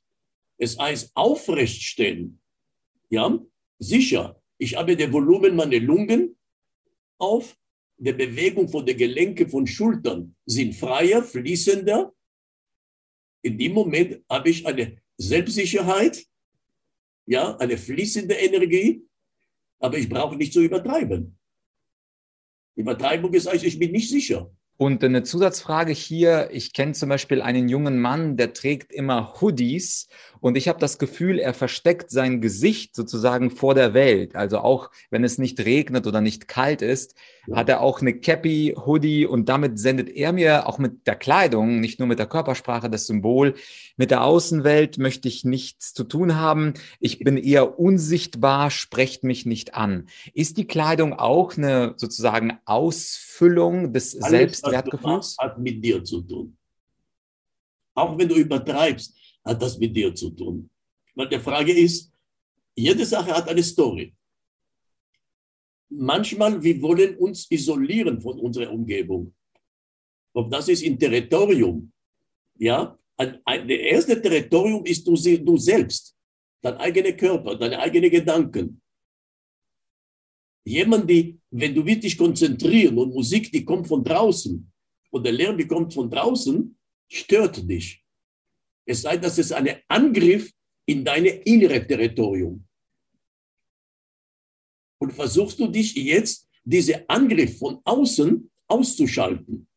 Es 0.59 0.77
heißt 0.77 1.09
aufrechtstellen. 1.15 2.39
Ja, 3.09 3.39
sicher. 3.79 4.39
Ich 4.59 4.75
habe 4.75 4.95
das 4.95 5.11
Volumen 5.11 5.55
meiner 5.55 5.79
Lungen 5.79 6.37
auf. 7.17 7.57
Die 7.97 8.13
Bewegung 8.13 8.69
von 8.69 8.85
den 8.85 8.97
Gelenken 8.97 9.49
von 9.49 9.65
Schultern 9.65 10.35
sind 10.45 10.75
freier, 10.75 11.23
fließender 11.23 12.13
in 13.41 13.57
dem 13.57 13.73
Moment 13.73 14.21
habe 14.29 14.49
ich 14.49 14.65
eine 14.65 14.97
Selbstsicherheit, 15.17 16.25
ja, 17.25 17.57
eine 17.57 17.77
fließende 17.77 18.35
Energie, 18.35 19.03
aber 19.79 19.97
ich 19.97 20.09
brauche 20.09 20.35
nicht 20.35 20.53
zu 20.53 20.61
übertreiben. 20.61 21.37
Übertreibung 22.75 23.33
ist 23.33 23.47
eigentlich, 23.47 23.73
ich 23.73 23.79
bin 23.79 23.91
nicht 23.91 24.09
sicher. 24.09 24.51
Und 24.81 25.03
eine 25.03 25.23
Zusatzfrage 25.23 25.91
hier, 25.91 26.51
ich 26.53 26.71
kenne 26.71 26.93
zum 26.93 27.09
Beispiel 27.09 27.41
einen 27.41 27.67
jungen 27.67 27.99
Mann, 27.99 28.37
der 28.37 28.53
trägt 28.53 28.93
immer 28.93 29.33
Hoodies 29.41 30.07
und 30.39 30.55
ich 30.55 30.69
habe 30.69 30.79
das 30.79 30.97
Gefühl, 30.97 31.37
er 31.37 31.53
versteckt 31.53 32.11
sein 32.11 32.39
Gesicht 32.39 32.95
sozusagen 32.95 33.51
vor 33.51 33.75
der 33.75 33.93
Welt. 33.93 34.37
Also 34.37 34.59
auch 34.59 34.89
wenn 35.09 35.25
es 35.25 35.37
nicht 35.37 35.59
regnet 35.59 36.07
oder 36.07 36.21
nicht 36.21 36.47
kalt 36.47 36.81
ist. 36.81 37.15
Hat 37.53 37.69
er 37.69 37.81
auch 37.81 38.01
eine 38.01 38.13
Cappy, 38.13 38.75
Hoodie 38.75 39.25
und 39.25 39.49
damit 39.49 39.79
sendet 39.79 40.09
er 40.09 40.33
mir 40.33 40.67
auch 40.67 40.77
mit 40.77 41.07
der 41.07 41.15
Kleidung, 41.15 41.79
nicht 41.79 41.99
nur 41.99 42.07
mit 42.07 42.19
der 42.19 42.27
Körpersprache, 42.27 42.89
das 42.89 43.07
Symbol, 43.07 43.55
mit 43.97 44.11
der 44.11 44.23
Außenwelt 44.23 44.97
möchte 44.97 45.27
ich 45.27 45.45
nichts 45.45 45.93
zu 45.93 46.03
tun 46.03 46.35
haben. 46.35 46.73
Ich 46.99 47.19
bin 47.19 47.37
eher 47.37 47.79
unsichtbar, 47.79 48.71
sprecht 48.71 49.23
mich 49.23 49.45
nicht 49.45 49.73
an. 49.73 50.07
Ist 50.33 50.57
die 50.57 50.67
Kleidung 50.67 51.13
auch 51.13 51.57
eine 51.57 51.93
sozusagen 51.97 52.59
Ausfüllung 52.65 53.93
des 53.93 54.15
Alles, 54.15 54.29
Selbstwertgefühls? 54.29 55.37
Hat 55.39 55.59
mit 55.59 55.83
dir 55.83 56.03
zu 56.03 56.21
tun. 56.21 56.55
Auch 57.95 58.17
wenn 58.17 58.29
du 58.29 58.35
übertreibst, 58.35 59.15
hat 59.43 59.61
das 59.61 59.77
mit 59.77 59.95
dir 59.95 60.13
zu 60.13 60.29
tun. 60.29 60.69
Weil 61.15 61.29
die 61.29 61.39
Frage 61.39 61.73
ist, 61.73 62.11
jede 62.75 63.05
Sache 63.05 63.35
hat 63.35 63.49
eine 63.49 63.63
Story. 63.63 64.13
Manchmal, 65.89 66.61
wir 66.61 66.81
wollen 66.81 67.17
uns 67.17 67.49
isolieren 67.49 68.21
von 68.21 68.39
unserer 68.39 68.71
Umgebung. 68.71 69.33
Ob 70.33 70.51
das 70.51 70.69
ist 70.69 70.83
im 70.83 70.97
Territorium, 70.99 71.91
ja, 72.57 72.97
ein, 73.17 73.39
ein, 73.43 73.67
der 73.67 73.81
erste 73.81 74.21
Territorium 74.21 74.85
ist 74.85 75.05
du, 75.05 75.15
du 75.15 75.57
selbst, 75.57 76.15
dein 76.61 76.77
eigener 76.77 77.13
Körper, 77.13 77.55
deine 77.55 77.79
eigenen 77.79 78.11
Gedanken. 78.11 78.81
Jemand, 80.65 81.09
die, 81.09 81.39
wenn 81.49 81.73
du 81.73 81.85
willst 81.85 82.03
dich 82.03 82.17
konzentrieren 82.17 82.97
und 82.97 83.13
Musik, 83.13 83.51
die 83.51 83.65
kommt 83.65 83.87
von 83.87 84.03
draußen 84.03 84.71
und 85.09 85.25
der 85.25 85.33
Lärm, 85.33 85.57
die 85.57 85.67
kommt 85.67 85.93
von 85.93 86.09
draußen, 86.09 86.77
stört 87.07 87.67
dich. 87.67 88.03
Es 88.85 89.01
sei, 89.01 89.17
dass 89.17 89.37
es 89.37 89.51
ein 89.51 89.81
Angriff 89.87 90.51
in 90.85 91.03
deine 91.03 91.29
innere 91.29 91.85
Territorium. 91.85 92.68
Und 95.01 95.13
versuchst 95.13 95.59
du 95.59 95.67
dich 95.67 95.95
jetzt, 95.95 96.47
diese 96.63 97.09
Angriff 97.09 97.57
von 97.57 97.79
außen 97.83 98.49
auszuschalten. 98.67 99.67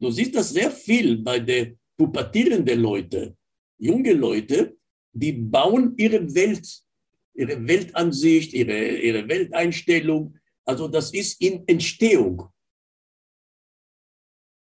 Du 0.00 0.10
siehst 0.10 0.34
das 0.34 0.50
sehr 0.50 0.70
viel 0.70 1.18
bei 1.18 1.40
den 1.40 1.78
pubertierenden 1.96 2.80
Leuten, 2.80 3.36
junge 3.78 4.12
Leute, 4.12 4.76
die 5.12 5.32
bauen 5.32 5.94
ihre 5.96 6.34
Welt, 6.34 6.66
ihre 7.34 7.66
Weltansicht, 7.66 8.52
ihre, 8.52 8.96
ihre 8.98 9.28
Welteinstellung. 9.28 10.36
Also 10.64 10.88
das 10.88 11.12
ist 11.12 11.40
in 11.40 11.66
Entstehung. 11.66 12.48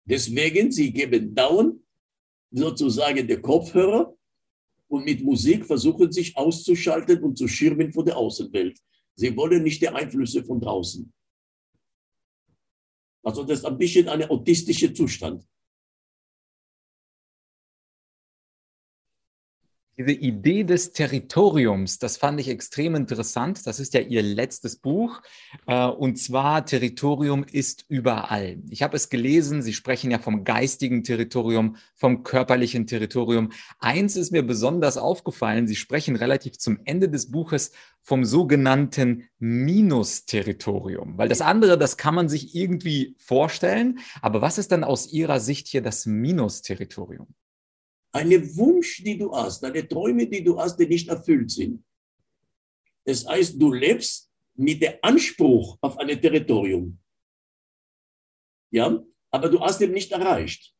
Deswegen, 0.04 0.72
sie 0.72 0.92
geben 0.92 1.34
dauernd 1.34 1.80
sozusagen 2.50 3.26
der 3.26 3.40
Kopfhörer 3.40 4.16
und 4.90 5.04
mit 5.04 5.22
Musik 5.22 5.64
versuchen 5.64 6.10
sich 6.10 6.36
auszuschalten 6.36 7.22
und 7.22 7.38
zu 7.38 7.46
schirmen 7.46 7.92
von 7.92 8.04
der 8.04 8.16
Außenwelt. 8.16 8.78
Sie 9.14 9.34
wollen 9.36 9.62
nicht 9.62 9.80
die 9.80 9.88
Einflüsse 9.88 10.42
von 10.44 10.60
draußen. 10.60 11.12
Also 13.22 13.44
das 13.44 13.60
ist 13.60 13.64
ein 13.64 13.78
bisschen 13.78 14.08
ein 14.08 14.28
autistischer 14.28 14.92
Zustand. 14.92 15.46
Diese 20.00 20.12
Idee 20.12 20.64
des 20.64 20.92
Territoriums, 20.92 21.98
das 21.98 22.16
fand 22.16 22.40
ich 22.40 22.48
extrem 22.48 22.94
interessant. 22.94 23.66
Das 23.66 23.78
ist 23.78 23.92
ja 23.92 24.00
Ihr 24.00 24.22
letztes 24.22 24.76
Buch. 24.76 25.20
Äh, 25.66 25.88
und 25.88 26.16
zwar 26.16 26.64
Territorium 26.64 27.44
ist 27.44 27.84
überall. 27.86 28.62
Ich 28.70 28.82
habe 28.82 28.96
es 28.96 29.10
gelesen. 29.10 29.60
Sie 29.60 29.74
sprechen 29.74 30.10
ja 30.10 30.18
vom 30.18 30.44
geistigen 30.44 31.04
Territorium, 31.04 31.76
vom 31.96 32.22
körperlichen 32.22 32.86
Territorium. 32.86 33.52
Eins 33.78 34.16
ist 34.16 34.32
mir 34.32 34.42
besonders 34.42 34.96
aufgefallen. 34.96 35.68
Sie 35.68 35.76
sprechen 35.76 36.16
relativ 36.16 36.56
zum 36.56 36.80
Ende 36.84 37.10
des 37.10 37.30
Buches 37.30 37.72
vom 38.00 38.24
sogenannten 38.24 39.28
Minus-Territorium. 39.38 41.18
Weil 41.18 41.28
das 41.28 41.42
andere, 41.42 41.76
das 41.76 41.98
kann 41.98 42.14
man 42.14 42.30
sich 42.30 42.54
irgendwie 42.54 43.16
vorstellen. 43.18 43.98
Aber 44.22 44.40
was 44.40 44.56
ist 44.56 44.72
dann 44.72 44.82
aus 44.82 45.12
Ihrer 45.12 45.40
Sicht 45.40 45.68
hier 45.68 45.82
das 45.82 46.06
Minus-Territorium? 46.06 47.26
Eine 48.12 48.56
Wunsch, 48.56 49.02
die 49.02 49.16
du 49.16 49.32
hast, 49.32 49.62
deine 49.62 49.86
Träume, 49.86 50.26
die 50.26 50.42
du 50.42 50.58
hast, 50.58 50.76
die 50.76 50.86
nicht 50.86 51.08
erfüllt 51.08 51.50
sind. 51.50 51.84
Das 53.04 53.26
heißt, 53.26 53.60
du 53.60 53.72
lebst 53.72 54.30
mit 54.54 54.82
dem 54.82 54.94
Anspruch 55.02 55.78
auf 55.80 55.98
ein 55.98 56.20
Territorium. 56.20 56.98
Ja, 58.70 59.02
aber 59.30 59.48
du 59.48 59.60
hast 59.60 59.80
ihn 59.80 59.92
nicht 59.92 60.12
erreicht. 60.12 60.74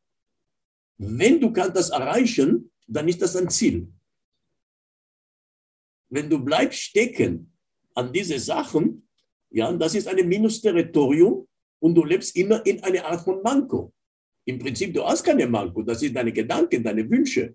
Wenn 0.98 1.40
du 1.40 1.52
kannst 1.52 1.76
das 1.76 1.90
erreichen, 1.90 2.70
dann 2.86 3.08
ist 3.08 3.22
das 3.22 3.36
ein 3.36 3.48
Ziel. 3.48 3.92
Wenn 6.10 6.28
du 6.28 6.44
bleibst 6.44 6.80
stecken 6.80 7.56
an 7.94 8.12
diese 8.12 8.38
Sachen, 8.38 9.08
ja, 9.50 9.72
das 9.72 9.94
ist 9.94 10.06
ein 10.08 10.28
Minus-Territorium 10.28 11.48
und 11.78 11.94
du 11.94 12.04
lebst 12.04 12.36
immer 12.36 12.64
in 12.66 12.82
einer 12.82 13.04
Art 13.06 13.22
von 13.22 13.42
Manko. 13.42 13.92
Im 14.50 14.58
Prinzip, 14.58 14.92
du 14.92 15.04
hast 15.04 15.22
keine 15.22 15.46
Manko, 15.46 15.82
das 15.82 16.00
sind 16.00 16.16
deine 16.16 16.32
Gedanken, 16.32 16.82
deine 16.82 17.08
Wünsche. 17.08 17.54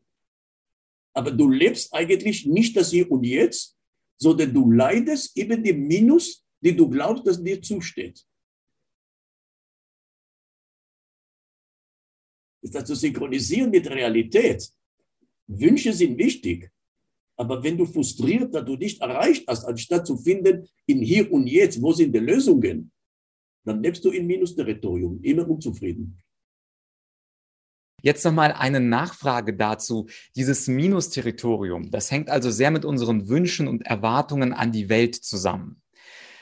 Aber 1.13 1.29
du 1.29 1.49
lebst 1.49 1.93
eigentlich 1.93 2.45
nicht 2.45 2.75
das 2.77 2.91
Hier 2.91 3.11
und 3.11 3.25
Jetzt, 3.25 3.77
sondern 4.17 4.53
du 4.53 4.71
leidest 4.71 5.37
eben 5.37 5.61
dem 5.61 5.87
Minus, 5.87 6.45
die 6.61 6.73
du 6.73 6.89
glaubst, 6.89 7.27
dass 7.27 7.43
dir 7.43 7.61
zusteht. 7.61 8.25
Ist 12.61 12.73
das 12.75 12.85
zu 12.85 12.95
synchronisieren 12.95 13.69
mit 13.69 13.87
Realität. 13.89 14.71
Wünsche 15.47 15.91
sind 15.91 16.17
wichtig. 16.17 16.71
Aber 17.35 17.61
wenn 17.61 17.77
du 17.77 17.85
frustriert, 17.85 18.55
dass 18.55 18.63
du 18.63 18.77
nicht 18.77 19.01
erreicht 19.01 19.43
hast, 19.49 19.65
anstatt 19.65 20.07
zu 20.07 20.15
finden, 20.15 20.65
in 20.85 21.01
hier 21.01 21.29
und 21.29 21.45
jetzt, 21.47 21.81
wo 21.81 21.91
sind 21.91 22.15
die 22.15 22.19
Lösungen, 22.19 22.89
dann 23.65 23.83
lebst 23.83 24.05
du 24.05 24.11
im 24.11 24.25
Minusterritorium, 24.27 25.21
immer 25.21 25.45
unzufrieden. 25.49 26.17
Jetzt 28.05 28.23
nochmal 28.23 28.51
eine 28.51 28.79
Nachfrage 28.79 29.55
dazu. 29.55 30.05
Dieses 30.35 30.67
Minusterritorium, 30.67 31.89
das 31.89 32.11
hängt 32.11 32.29
also 32.29 32.51
sehr 32.51 32.69
mit 32.69 32.85
unseren 32.85 33.29
Wünschen 33.29 33.67
und 33.67 33.81
Erwartungen 33.81 34.53
an 34.53 34.71
die 34.71 34.89
Welt 34.89 35.15
zusammen. 35.15 35.81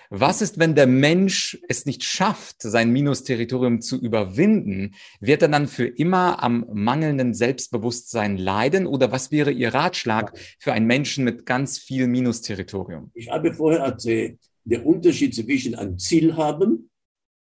Was 0.10 0.42
ist, 0.42 0.60
wenn 0.60 0.76
der 0.76 0.88
Mensch 0.88 1.58
es 1.70 1.86
nicht 1.86 2.04
schafft, 2.04 2.62
sein 2.62 2.92
Minusterritorium 2.92 3.80
zu 3.80 3.98
überwinden? 3.98 4.96
Wird 5.22 5.42
er 5.42 5.48
dann 5.48 5.68
für 5.70 5.88
immer 5.88 6.44
am 6.44 6.66
mangelnden 6.74 7.34
Selbstbewusstsein 7.34 8.38
leiden? 8.38 8.86
Oder 8.86 9.14
was 9.14 9.32
wäre 9.32 9.52
Ihr 9.52 9.74
Ratschlag 9.74 10.38
für 10.60 10.74
einen 10.74 10.86
Menschen 10.86 11.24
mit 11.24 11.46
ganz 11.46 11.78
viel 11.78 12.08
Minusterritorium? 12.08 13.10
Ich 13.14 13.30
habe 13.30 13.54
vorher 13.54 13.86
erzählt, 13.86 14.38
der 14.66 14.86
Unterschied 14.86 15.34
zwischen 15.34 15.76
ein 15.76 15.98
Ziel 15.98 16.36
haben 16.36 16.90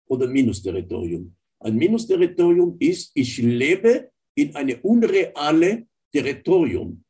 oder 0.05 0.27
Minusterritorium. 0.27 1.35
Ein 1.59 1.75
Minusterritorium 1.75 2.75
ist, 2.79 3.11
ich 3.15 3.37
lebe 3.39 4.10
in 4.35 4.55
eine 4.55 4.77
unreale 4.81 5.87
Territorium. 6.11 7.03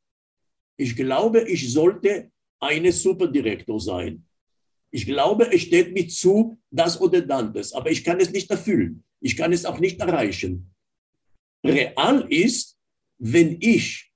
Ich 0.77 0.95
glaube, 0.95 1.41
ich 1.47 1.71
sollte 1.71 2.31
eine 2.59 2.91
Superdirektor 2.91 3.79
sein. 3.79 4.25
Ich 4.91 5.05
glaube, 5.05 5.51
es 5.53 5.61
steht 5.61 5.93
mir 5.93 6.07
zu, 6.07 6.59
das 6.69 6.99
oder 6.99 7.21
das, 7.21 7.73
aber 7.73 7.89
ich 7.91 8.03
kann 8.03 8.19
es 8.19 8.31
nicht 8.31 8.49
erfüllen. 8.49 9.03
Ich 9.21 9.37
kann 9.37 9.53
es 9.53 9.65
auch 9.65 9.79
nicht 9.79 9.99
erreichen. 9.99 10.73
Real 11.63 12.25
ist, 12.29 12.77
wenn 13.19 13.57
ich 13.61 14.11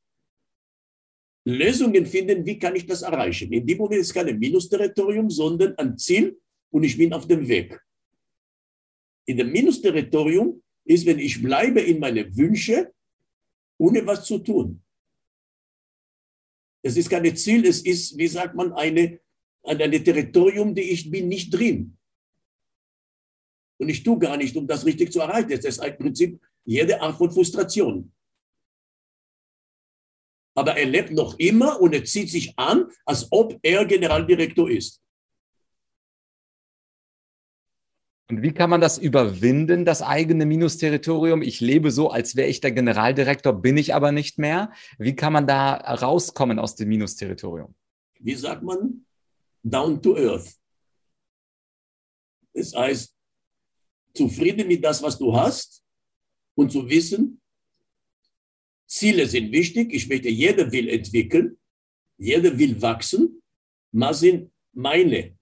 Lösungen 1.46 2.06
finde, 2.06 2.44
wie 2.44 2.58
kann 2.58 2.76
ich 2.76 2.86
das 2.86 3.04
erreichen? 3.04 3.54
In 3.54 3.66
dem 3.66 3.78
Moment 3.78 4.02
ist 4.02 4.08
es 4.08 4.14
kein 4.14 4.38
Minusterritorium, 4.38 5.30
sondern 5.30 5.78
ein 5.78 5.98
Ziel 5.98 6.38
und 6.72 6.84
ich 6.84 6.98
bin 6.98 7.14
auf 7.14 7.28
dem 7.28 7.48
Weg. 7.48 7.80
In 9.28 9.38
dem 9.38 9.52
Minusterritorium 9.52 10.62
ist, 10.86 11.06
wenn 11.06 11.20
ich 11.20 11.42
bleibe 11.42 11.82
in 11.82 12.00
meine 12.00 12.36
Wünsche, 12.38 12.94
ohne 13.78 14.06
was 14.06 14.26
zu 14.26 14.40
tun. 14.40 14.82
Es 16.84 16.96
ist 16.96 17.10
kein 17.10 17.36
Ziel, 17.36 17.66
es 17.66 17.82
ist, 17.82 18.18
wie 18.18 18.28
sagt 18.28 18.56
man, 18.56 18.72
eine, 18.74 19.20
eine 19.64 20.04
Territorium, 20.04 20.76
die 20.76 20.84
ich 20.92 21.10
bin 21.10 21.28
nicht 21.28 21.52
drin. 21.52 21.98
Und 23.78 23.90
ich 23.90 24.04
tue 24.04 24.20
gar 24.20 24.38
nicht, 24.38 24.56
um 24.56 24.68
das 24.68 24.86
richtig 24.86 25.12
zu 25.12 25.20
erreichen. 25.20 25.50
Das 25.50 25.66
ist 25.66 25.84
im 25.84 25.98
Prinzip 25.98 26.40
jede 26.64 27.02
Art 27.02 27.18
von 27.18 27.32
Frustration. 27.32 28.12
Aber 30.58 30.78
er 30.78 30.86
lebt 30.86 31.12
noch 31.12 31.38
immer 31.38 31.82
und 31.82 31.94
er 31.94 32.06
zieht 32.06 32.30
sich 32.30 32.58
an, 32.58 32.90
als 33.06 33.28
ob 33.32 33.60
er 33.62 33.86
Generaldirektor 33.86 34.70
ist. 34.70 35.02
Und 38.28 38.42
wie 38.42 38.54
kann 38.54 38.72
man 38.72 38.82
das 38.82 38.98
überwinden, 38.98 39.86
das 39.86 40.02
eigene 40.02 40.48
Minusterritorium? 40.48 41.44
Ich 41.44 41.62
lebe 41.62 41.92
so, 41.92 42.10
als 42.10 42.36
wäre 42.36 42.48
ich 42.48 42.60
der 42.60 42.72
Generaldirektor, 42.72 43.54
bin 43.54 43.78
ich 43.78 43.94
aber 43.94 44.12
nicht 44.12 44.40
mehr. 44.40 44.72
Wie 44.98 45.16
kann 45.16 45.32
man 45.32 45.46
da 45.46 45.76
rauskommen 45.76 46.58
aus 46.58 46.76
dem 46.76 46.90
Minusterritorium? 46.90 47.76
Wie 48.20 48.34
sagt 48.34 48.64
man? 48.64 49.06
Down 49.62 50.02
to 50.02 50.16
earth. 50.18 50.56
Das 52.54 52.74
heißt, 52.74 53.16
zufrieden 54.14 54.68
mit 54.68 54.84
das, 54.84 55.04
was 55.04 55.20
du 55.20 55.36
hast 55.36 55.84
und 56.56 56.72
zu 56.72 56.90
wissen, 56.90 57.42
Ziele 58.88 59.28
sind 59.28 59.52
wichtig. 59.52 59.94
Ich 59.94 60.08
möchte, 60.08 60.30
jeder 60.30 60.72
will 60.72 60.90
entwickeln, 60.90 61.58
jeder 62.18 62.58
will 62.58 62.82
wachsen. 62.82 63.42
Was 63.92 64.22
sind 64.22 64.52
meine 64.74 65.35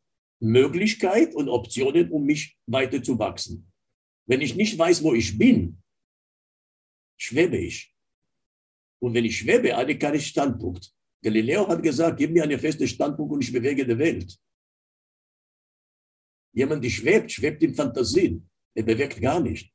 Möglichkeit 0.43 1.33
und 1.35 1.49
Optionen, 1.49 2.11
um 2.11 2.25
mich 2.25 2.57
weiter 2.65 3.01
zu 3.01 3.17
wachsen. 3.17 3.71
Wenn 4.27 4.41
ich 4.41 4.55
nicht 4.55 4.77
weiß, 4.77 5.03
wo 5.03 5.13
ich 5.13 5.37
bin, 5.37 5.81
schwebe 7.17 7.57
ich. 7.57 7.93
Und 9.01 9.13
wenn 9.13 9.25
ich 9.25 9.37
schwebe, 9.37 9.75
hatte 9.75 9.93
ich 9.93 9.99
keinen 9.99 10.19
Standpunkt. 10.19 10.93
Galileo 11.21 11.67
hat 11.67 11.81
gesagt, 11.81 12.17
gib 12.17 12.31
mir 12.31 12.43
einen 12.43 12.59
festen 12.59 12.87
Standpunkt 12.87 13.33
und 13.33 13.41
ich 13.41 13.51
bewege 13.51 13.85
die 13.85 13.97
Welt. 13.97 14.37
Jemand, 16.53 16.83
der 16.83 16.89
schwebt, 16.89 17.31
schwebt 17.31 17.63
in 17.63 17.73
Fantasien. 17.73 18.49
Er 18.75 18.83
bewegt 18.83 19.19
gar 19.21 19.39
nicht. 19.39 19.73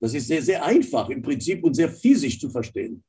Das 0.00 0.14
ist 0.14 0.28
sehr, 0.28 0.42
sehr 0.42 0.64
einfach 0.64 1.08
im 1.08 1.22
Prinzip 1.22 1.62
und 1.64 1.74
sehr 1.74 1.90
physisch 1.90 2.38
zu 2.38 2.48
verstehen. 2.48 3.02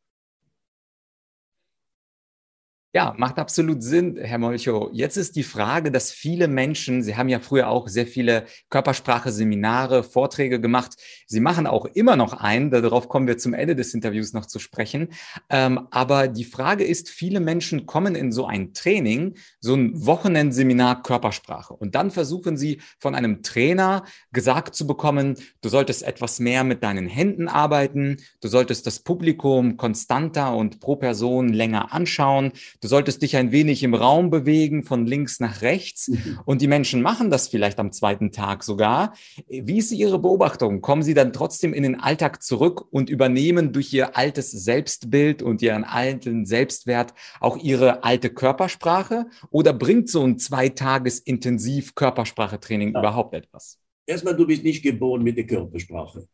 Ja, 2.92 3.14
macht 3.16 3.38
absolut 3.38 3.84
Sinn, 3.84 4.18
Herr 4.18 4.40
Molcho. 4.40 4.90
Jetzt 4.92 5.16
ist 5.16 5.36
die 5.36 5.44
Frage, 5.44 5.92
dass 5.92 6.12
viele 6.12 6.48
Menschen, 6.48 7.04
Sie 7.04 7.16
haben 7.16 7.30
ja 7.30 7.40
früher 7.40 7.70
auch 7.70 7.88
sehr 7.88 8.08
viele 8.08 8.46
Körpersprache-Seminare, 8.72 10.02
Vorträge 10.02 10.60
gemacht. 10.60 10.96
Sie 11.28 11.40
machen 11.40 11.68
auch 11.68 11.86
immer 11.86 12.16
noch 12.16 12.34
einen, 12.34 12.72
darauf 12.72 13.08
kommen 13.08 13.28
wir 13.28 13.38
zum 13.38 13.54
Ende 13.54 13.76
des 13.76 13.94
Interviews 13.94 14.34
noch 14.34 14.48
zu 14.48 14.58
sprechen. 14.58 15.10
Ähm, 15.52 15.88
aber 15.92 16.28
die 16.28 16.44
Frage 16.44 16.84
ist, 16.84 17.10
viele 17.10 17.40
Menschen 17.40 17.86
kommen 17.86 18.16
in 18.16 18.32
so 18.32 18.48
ein 18.48 18.74
Training, 18.74 19.36
so 19.60 19.76
ein 19.76 19.92
Wochenendseminar 20.08 21.04
Körpersprache. 21.04 21.76
Und 21.76 21.94
dann 21.94 22.10
versuchen 22.10 22.58
sie 22.58 22.82
von 22.98 23.14
einem 23.14 23.44
Trainer 23.44 24.04
gesagt 24.32 24.74
zu 24.74 24.88
bekommen, 24.88 25.36
du 25.62 25.70
solltest 25.70 26.02
etwas 26.02 26.40
mehr 26.40 26.64
mit 26.64 26.82
deinen 26.82 27.08
Händen 27.08 27.50
arbeiten, 27.50 28.18
du 28.42 28.48
solltest 28.48 28.88
das 28.88 29.00
Publikum 29.02 29.78
konstanter 29.78 30.56
und 30.56 30.80
pro 30.80 30.96
Person 30.96 31.50
länger 31.50 31.94
anschauen 31.94 32.52
Du 32.82 32.88
solltest 32.88 33.22
dich 33.22 33.36
ein 33.36 33.52
wenig 33.52 33.84
im 33.84 33.94
Raum 33.94 34.30
bewegen, 34.30 34.84
von 34.84 35.06
links 35.06 35.42
nach 35.42 35.62
rechts. 35.62 36.08
Mhm. 36.08 36.40
Und 36.46 36.62
die 36.62 36.68
Menschen 36.68 37.02
machen 37.02 37.30
das 37.30 37.50
vielleicht 37.50 37.78
am 37.78 37.92
zweiten 37.92 38.32
Tag 38.32 38.64
sogar. 38.64 39.14
Wie 39.48 39.80
ist 39.80 39.92
Ihre 39.92 40.18
Beobachtung? 40.18 40.80
Kommen 40.80 41.04
Sie 41.04 41.14
dann 41.14 41.34
trotzdem 41.34 41.74
in 41.74 41.84
den 41.84 42.00
Alltag 42.00 42.42
zurück 42.42 42.88
und 42.92 43.10
übernehmen 43.10 43.74
durch 43.74 43.94
Ihr 43.94 44.16
altes 44.16 44.52
Selbstbild 44.52 45.42
und 45.42 45.62
Ihren 45.62 45.84
alten 45.84 46.46
Selbstwert 46.46 47.14
auch 47.42 47.58
Ihre 47.58 48.06
alte 48.06 48.30
Körpersprache? 48.30 49.26
Oder 49.50 49.74
bringt 49.74 50.10
so 50.10 50.24
ein 50.24 50.40
zweitages 50.40 51.20
intensiv 51.20 51.96
Körpersprachetraining 51.96 52.94
ja. 52.94 53.00
überhaupt 53.00 53.34
etwas? 53.34 53.78
Erstmal, 54.06 54.38
du 54.38 54.48
bist 54.48 54.64
nicht 54.64 54.82
geboren 54.82 55.22
mit 55.22 55.36
der 55.36 55.46
Körpersprache. 55.46 56.28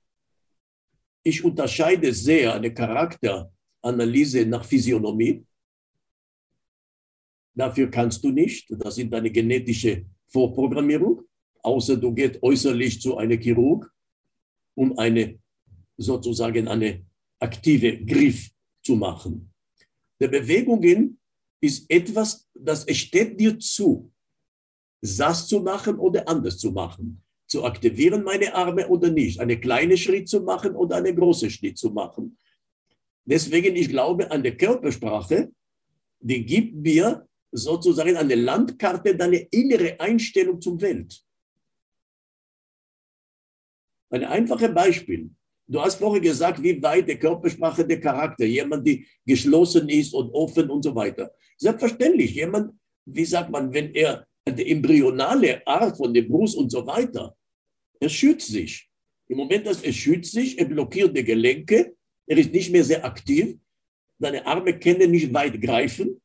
Ich 1.24 1.44
unterscheide 1.44 2.14
sehr 2.14 2.54
eine 2.54 2.72
Charakteranalyse 2.72 4.46
nach 4.46 4.64
Physiognomie 4.64 5.44
Dafür 7.56 7.90
kannst 7.90 8.24
du 8.24 8.32
nicht. 8.32 8.68
Das 8.70 8.96
sind 8.96 9.12
deine 9.12 9.32
genetische 9.32 10.06
Vorprogrammierung. 10.28 11.22
Außer 11.64 11.96
du 11.98 12.14
gehst 12.14 12.44
äußerlich 12.44 13.02
zu 13.02 13.18
einem 13.18 13.40
Chirurg, 13.40 13.92
um 14.76 14.98
eine 15.00 15.40
sozusagen 15.98 16.68
eine 16.68 17.06
aktive 17.40 18.06
Griff 18.06 18.52
zu 18.84 18.96
machen. 18.98 19.52
Der 20.20 20.28
Bewegungen 20.28 21.18
ist 21.62 21.90
etwas, 21.90 22.48
das 22.54 22.86
steht 22.96 23.40
dir 23.40 23.58
zu, 23.58 24.12
das 25.02 25.48
zu 25.48 25.62
machen 25.62 25.98
oder 25.98 26.28
anders 26.28 26.58
zu 26.58 26.72
machen. 26.72 27.22
Zu 27.48 27.64
aktivieren 27.64 28.24
meine 28.24 28.54
Arme 28.54 28.88
oder 28.88 29.10
nicht. 29.10 29.40
Einen 29.40 29.62
kleinen 29.62 29.98
Schritt 29.98 30.28
zu 30.28 30.42
machen 30.42 30.76
oder 30.76 30.98
einen 30.98 31.16
großen 31.16 31.50
Schritt 31.50 31.78
zu 31.78 31.92
machen. 31.92 32.38
Deswegen, 33.24 33.76
ich 33.76 33.90
glaube 33.90 34.30
an 34.30 34.44
der 34.44 34.58
Körpersprache, 34.58 35.52
die 36.20 36.46
gibt 36.46 36.76
mir 36.76 37.28
sozusagen 37.58 38.18
eine 38.18 38.36
Landkarte, 38.36 39.16
deine 39.16 39.38
innere 39.38 40.00
Einstellung 40.00 40.62
zum 40.62 40.80
Welt. 40.82 41.24
Ein 44.10 44.26
einfaches 44.26 44.74
Beispiel. 44.74 45.30
Du 45.68 45.82
hast 45.82 45.96
vorher 45.96 46.22
gesagt, 46.22 46.62
wie 46.62 46.82
weit 46.82 47.08
der 47.08 47.18
Körpersprache 47.18 47.86
der 47.86 48.00
Charakter, 48.00 48.46
jemand, 48.46 48.86
der 48.86 49.00
geschlossen 49.26 49.90
ist 49.90 50.14
und 50.14 50.30
offen 50.32 50.70
und 50.70 50.84
so 50.84 50.94
weiter. 50.94 51.32
Selbstverständlich, 51.58 52.36
jemand, 52.36 52.74
wie 53.06 53.26
sagt 53.26 53.50
man, 53.50 53.74
wenn 53.74 53.94
er 53.96 54.28
die 54.48 54.72
embryonale 54.72 55.66
Art 55.66 55.98
von 55.98 56.14
dem 56.14 56.28
Brust 56.28 56.56
und 56.56 56.72
so 56.72 56.86
weiter, 56.86 57.36
er 58.00 58.10
schützt 58.10 58.50
sich. 58.50 58.88
Im 59.28 59.38
Moment, 59.38 59.66
dass 59.66 59.82
er 59.82 59.94
schützt 59.94 60.34
sich, 60.34 60.60
er 60.60 60.66
blockiert 60.66 61.18
die 61.18 61.24
Gelenke, 61.24 61.96
er 62.28 62.38
ist 62.38 62.54
nicht 62.54 62.72
mehr 62.72 62.84
sehr 62.84 63.04
aktiv, 63.04 63.58
seine 64.20 64.46
Arme 64.46 64.78
können 64.78 65.12
nicht 65.12 65.34
weit 65.34 65.60
greifen, 65.62 66.22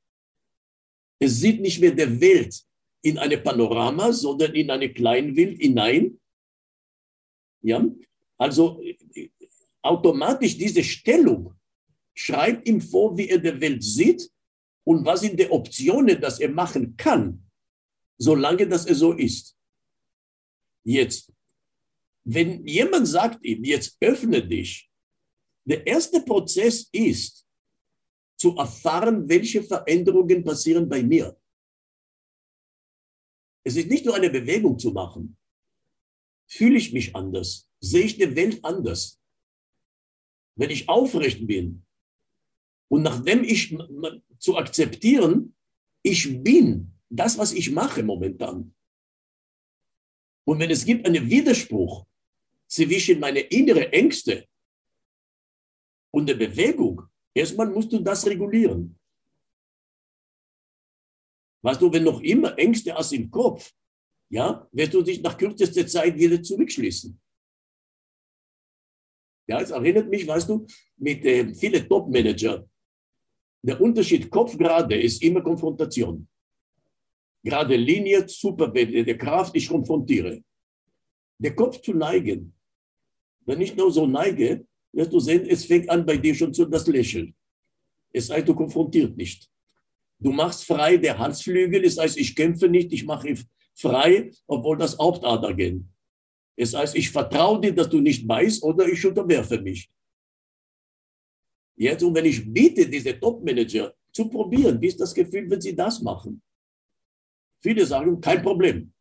er 1.20 1.28
sieht 1.28 1.60
nicht 1.60 1.80
mehr 1.80 1.92
der 1.92 2.20
Welt 2.20 2.64
in 3.02 3.18
eine 3.18 3.38
Panorama, 3.38 4.12
sondern 4.12 4.54
in 4.54 4.70
eine 4.70 4.92
Kleinwelt 4.92 5.58
hinein. 5.60 6.18
Ja, 7.62 7.86
also 8.38 8.82
automatisch 9.82 10.56
diese 10.56 10.82
Stellung 10.82 11.54
schreibt 12.14 12.66
ihm 12.66 12.80
vor, 12.80 13.16
wie 13.16 13.28
er 13.28 13.38
die 13.38 13.60
Welt 13.60 13.84
sieht 13.84 14.30
und 14.84 15.04
was 15.04 15.20
sind 15.20 15.38
die 15.38 15.50
Optionen, 15.50 16.20
dass 16.20 16.40
er 16.40 16.50
machen 16.50 16.96
kann, 16.96 17.44
solange 18.18 18.66
das 18.66 18.86
er 18.86 18.94
so 18.94 19.12
ist. 19.12 19.56
Jetzt, 20.84 21.30
wenn 22.24 22.66
jemand 22.66 23.06
sagt 23.06 23.44
ihm, 23.44 23.62
jetzt 23.64 23.96
öffne 24.00 24.46
dich, 24.46 24.90
der 25.66 25.86
erste 25.86 26.22
Prozess 26.22 26.88
ist, 26.92 27.46
zu 28.40 28.56
erfahren, 28.56 29.28
welche 29.28 29.62
Veränderungen 29.62 30.42
passieren 30.42 30.88
bei 30.88 31.02
mir. 31.02 31.38
Es 33.62 33.76
ist 33.76 33.90
nicht 33.90 34.06
nur 34.06 34.14
eine 34.14 34.30
Bewegung 34.30 34.78
zu 34.78 34.92
machen. 34.92 35.36
Fühle 36.46 36.78
ich 36.78 36.90
mich 36.94 37.14
anders? 37.14 37.68
Sehe 37.80 38.04
ich 38.04 38.16
die 38.16 38.34
Welt 38.34 38.64
anders? 38.64 39.20
Wenn 40.54 40.70
ich 40.70 40.88
aufrecht 40.88 41.46
bin 41.46 41.84
und 42.88 43.02
nachdem 43.02 43.44
ich 43.44 43.76
zu 44.38 44.56
akzeptieren, 44.56 45.54
ich 46.02 46.42
bin 46.42 46.94
das, 47.10 47.36
was 47.36 47.52
ich 47.52 47.70
mache 47.70 48.02
momentan. 48.02 48.74
Und 50.46 50.58
wenn 50.60 50.70
es 50.70 50.86
gibt 50.86 51.06
einen 51.06 51.28
Widerspruch 51.28 52.06
zwischen 52.66 53.20
meine 53.20 53.40
innere 53.40 53.92
Ängste 53.92 54.48
und 56.10 56.26
der 56.26 56.36
Bewegung, 56.36 57.09
erstmal 57.34 57.68
musst 57.68 57.92
du 57.92 57.98
das 57.98 58.26
regulieren. 58.26 58.98
Weißt 61.62 61.80
du, 61.80 61.92
wenn 61.92 62.04
noch 62.04 62.20
immer 62.20 62.56
Ängste 62.58 62.94
hast 62.94 63.12
im 63.12 63.30
Kopf, 63.30 63.70
ja, 64.30 64.66
wirst 64.72 64.94
du 64.94 65.02
dich 65.02 65.20
nach 65.20 65.36
kürzester 65.36 65.86
Zeit 65.86 66.16
wieder 66.16 66.42
zurückschließen. 66.42 67.20
Ja, 69.48 69.60
es 69.60 69.70
erinnert 69.70 70.08
mich, 70.08 70.26
weißt 70.26 70.48
du, 70.48 70.66
mit 70.96 71.24
äh, 71.24 71.52
vielen 71.54 71.88
Top-Manager. 71.88 72.66
Der 73.62 73.80
Unterschied 73.80 74.30
Kopf 74.30 74.56
gerade 74.56 75.00
ist 75.00 75.22
immer 75.22 75.42
Konfrontation. 75.42 76.26
Gerade 77.42 77.74
Linie, 77.76 78.28
super, 78.28 78.68
der 78.68 79.18
Kraft, 79.18 79.56
ich 79.56 79.68
konfrontiere. 79.68 80.42
Der 81.38 81.54
Kopf 81.54 81.80
zu 81.80 81.92
neigen. 81.92 82.54
Wenn 83.46 83.60
ich 83.60 83.74
nur 83.74 83.90
so 83.90 84.06
neige, 84.06 84.66
wirst 84.92 85.12
du 85.12 85.20
sehen, 85.20 85.46
es 85.46 85.64
fängt 85.64 85.88
an 85.88 86.04
bei 86.04 86.16
dir 86.16 86.34
schon 86.34 86.52
zu 86.52 86.64
das 86.64 86.86
Lächeln. 86.86 87.34
Es 88.12 88.30
heißt, 88.30 88.48
du 88.48 88.54
konfrontiert 88.54 89.16
nicht. 89.16 89.48
Du 90.18 90.32
machst 90.32 90.64
frei 90.64 90.96
der 90.96 91.18
Halsflügel, 91.18 91.84
es 91.84 91.98
heißt, 91.98 92.18
ich 92.18 92.34
kämpfe 92.34 92.68
nicht, 92.68 92.92
ich 92.92 93.04
mache 93.04 93.34
frei, 93.74 94.30
obwohl 94.46 94.76
das 94.76 94.98
Hauptader 94.98 95.54
gehen. 95.54 95.92
Es 96.56 96.74
heißt, 96.74 96.94
ich 96.96 97.10
vertraue 97.10 97.60
dir, 97.60 97.74
dass 97.74 97.88
du 97.88 98.00
nicht 98.00 98.28
weißt 98.28 98.62
oder 98.62 98.86
ich 98.86 99.04
unterwerfe 99.06 99.60
mich. 99.60 99.90
Jetzt, 101.76 102.02
und 102.02 102.14
wenn 102.14 102.26
ich 102.26 102.52
biete, 102.52 102.86
diese 102.86 103.18
Top-Manager 103.18 103.94
zu 104.12 104.28
probieren, 104.28 104.78
wie 104.82 104.88
ist 104.88 105.00
das 105.00 105.14
Gefühl, 105.14 105.48
wenn 105.48 105.60
sie 105.60 105.74
das 105.74 106.02
machen? 106.02 106.42
Viele 107.62 107.86
sagen, 107.86 108.20
kein 108.20 108.42
Problem. 108.42 108.92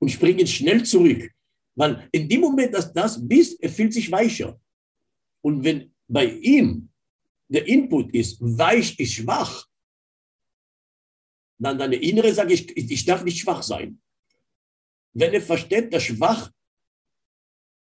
Und 0.00 0.10
springen 0.10 0.46
schnell 0.46 0.84
zurück. 0.84 1.32
Weil 1.78 2.08
in 2.10 2.28
dem 2.28 2.40
Moment, 2.40 2.74
dass 2.74 2.92
das 2.92 3.16
bist, 3.28 3.62
er 3.62 3.70
fühlt 3.70 3.94
sich 3.94 4.10
weicher. 4.10 4.60
Und 5.42 5.62
wenn 5.62 5.94
bei 6.08 6.26
ihm 6.26 6.90
der 7.46 7.68
Input 7.68 8.12
ist, 8.12 8.36
weich 8.40 8.98
ist 8.98 9.12
schwach, 9.12 9.64
dann 11.56 11.78
deine 11.78 11.94
Innere 11.94 12.34
sagt, 12.34 12.50
ich, 12.50 12.76
ich 12.76 13.04
darf 13.04 13.22
nicht 13.22 13.38
schwach 13.38 13.62
sein. 13.62 14.02
Wenn 15.12 15.32
er 15.32 15.40
versteht, 15.40 15.92
dass 15.92 16.02
schwach, 16.02 16.50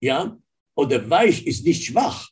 ja, 0.02 0.38
oder 0.76 1.10
weich 1.10 1.46
ist 1.48 1.64
nicht 1.64 1.86
schwach. 1.86 2.30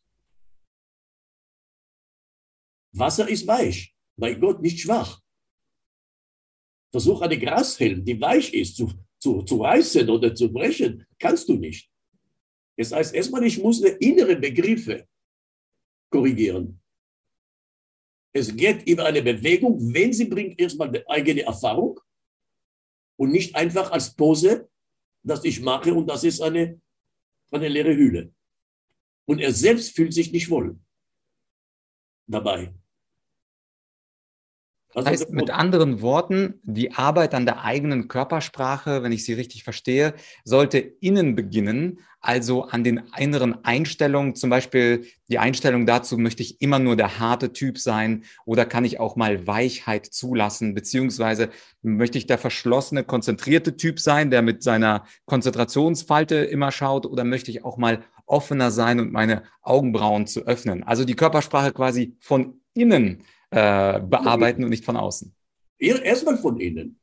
Wasser 2.92 3.30
ist 3.30 3.48
weich, 3.48 3.96
bei 4.18 4.34
Gott 4.34 4.62
nicht 4.62 4.82
schwach. 4.82 5.22
Versuch 6.92 7.22
eine 7.22 7.40
Grashelm, 7.40 8.04
die 8.04 8.20
weich 8.20 8.54
ist, 8.54 8.76
zu, 8.76 8.92
zu, 9.24 9.42
zu 9.44 9.62
reißen 9.62 10.10
oder 10.10 10.36
zu 10.36 10.52
brechen, 10.52 11.08
kannst 11.18 11.48
du 11.48 11.54
nicht. 11.56 11.90
Das 12.76 12.92
heißt 12.92 13.14
erstmal, 13.16 13.44
ich 13.46 13.58
muss 13.58 13.80
innere 13.82 14.36
Begriffe 14.36 15.08
korrigieren. 16.10 16.82
Es 18.34 18.54
geht 18.54 18.86
über 18.88 19.06
eine 19.06 19.22
Bewegung, 19.22 19.94
wenn 19.94 20.12
sie 20.12 20.26
bringt 20.26 20.60
erstmal 20.60 20.92
die 20.92 21.08
eigene 21.08 21.44
Erfahrung 21.44 22.00
und 23.16 23.32
nicht 23.32 23.56
einfach 23.56 23.92
als 23.92 24.14
Pose, 24.14 24.70
dass 25.24 25.46
ich 25.46 25.62
mache 25.62 25.94
und 25.94 26.08
das 26.08 26.26
ist 26.26 26.42
eine, 26.42 26.82
eine 27.52 27.70
leere 27.70 27.96
Hülle. 27.96 28.34
Und 29.26 29.40
er 29.40 29.54
selbst 29.54 29.96
fühlt 29.96 30.14
sich 30.14 30.34
nicht 30.34 30.50
wohl 30.50 30.78
dabei. 32.28 32.74
Das 34.94 35.06
heißt 35.06 35.32
mit 35.32 35.50
anderen 35.50 36.02
Worten, 36.02 36.60
die 36.64 36.94
Arbeit 36.94 37.34
an 37.34 37.46
der 37.46 37.64
eigenen 37.64 38.08
Körpersprache, 38.08 39.04
wenn 39.04 39.12
ich 39.12 39.26
sie 39.26 39.34
richtig 39.34 39.64
verstehe, 39.64 40.14
sollte 40.44 40.78
innen 40.78 41.36
beginnen, 41.36 42.00
also 42.20 42.64
an 42.64 42.86
den 42.86 43.02
inneren 43.18 43.66
Einstellungen, 43.66 44.36
zum 44.36 44.50
Beispiel 44.50 45.06
die 45.28 45.40
Einstellung 45.40 45.86
dazu, 45.86 46.18
möchte 46.18 46.42
ich 46.42 46.62
immer 46.62 46.80
nur 46.80 46.96
der 46.96 47.20
harte 47.20 47.52
Typ 47.52 47.78
sein 47.78 48.24
oder 48.46 48.66
kann 48.66 48.86
ich 48.86 49.00
auch 49.00 49.18
mal 49.18 49.46
Weichheit 49.46 50.06
zulassen, 50.06 50.74
beziehungsweise 50.74 51.50
möchte 51.82 52.18
ich 52.18 52.26
der 52.26 52.38
verschlossene, 52.38 53.04
konzentrierte 53.04 53.76
Typ 53.76 54.00
sein, 54.00 54.32
der 54.32 54.42
mit 54.42 54.64
seiner 54.64 55.06
Konzentrationsfalte 55.26 56.36
immer 56.36 56.72
schaut? 56.72 57.06
Oder 57.06 57.26
möchte 57.26 57.52
ich 57.52 57.66
auch 57.66 57.78
mal 57.78 58.04
offener 58.26 58.72
sein 58.72 59.00
und 59.00 59.12
meine 59.12 59.44
Augenbrauen 59.62 60.28
zu 60.28 60.46
öffnen. 60.46 60.84
Also 60.84 61.06
die 61.06 61.16
Körpersprache 61.16 61.72
quasi 61.74 62.16
von 62.20 62.62
innen 62.74 63.24
äh, 63.54 64.00
bearbeiten 64.02 64.64
und 64.64 64.72
nicht 64.72 64.84
von 64.84 64.98
außen? 64.98 65.34
Erstmal 65.78 66.38
von 66.38 66.60
innen. 66.60 67.00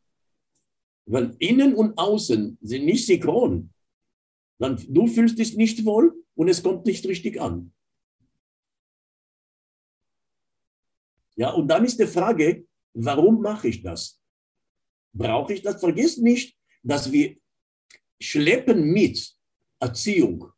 Weil 1.06 1.36
innen 1.38 1.74
und 1.74 1.96
außen 1.96 2.58
sind 2.60 2.84
nicht 2.84 3.06
synchron. 3.06 3.72
Dann, 4.58 4.82
du 4.88 5.06
fühlst 5.06 5.38
dich 5.38 5.56
nicht 5.56 5.84
wohl 5.84 6.24
und 6.34 6.48
es 6.48 6.62
kommt 6.62 6.86
nicht 6.86 7.06
richtig 7.06 7.40
an. 7.40 7.72
Ja, 11.36 11.50
und 11.50 11.68
dann 11.68 11.84
ist 11.84 11.98
die 11.98 12.06
Frage, 12.06 12.66
warum 12.94 13.40
mache 13.40 13.68
ich 13.68 13.82
das? 13.82 14.20
Brauche 15.12 15.54
ich 15.54 15.62
das? 15.62 15.80
Vergiss 15.80 16.18
nicht, 16.18 16.56
dass 16.82 17.10
wir 17.10 17.36
schleppen 18.20 18.92
mit 18.92 19.34
Erziehung, 19.78 20.52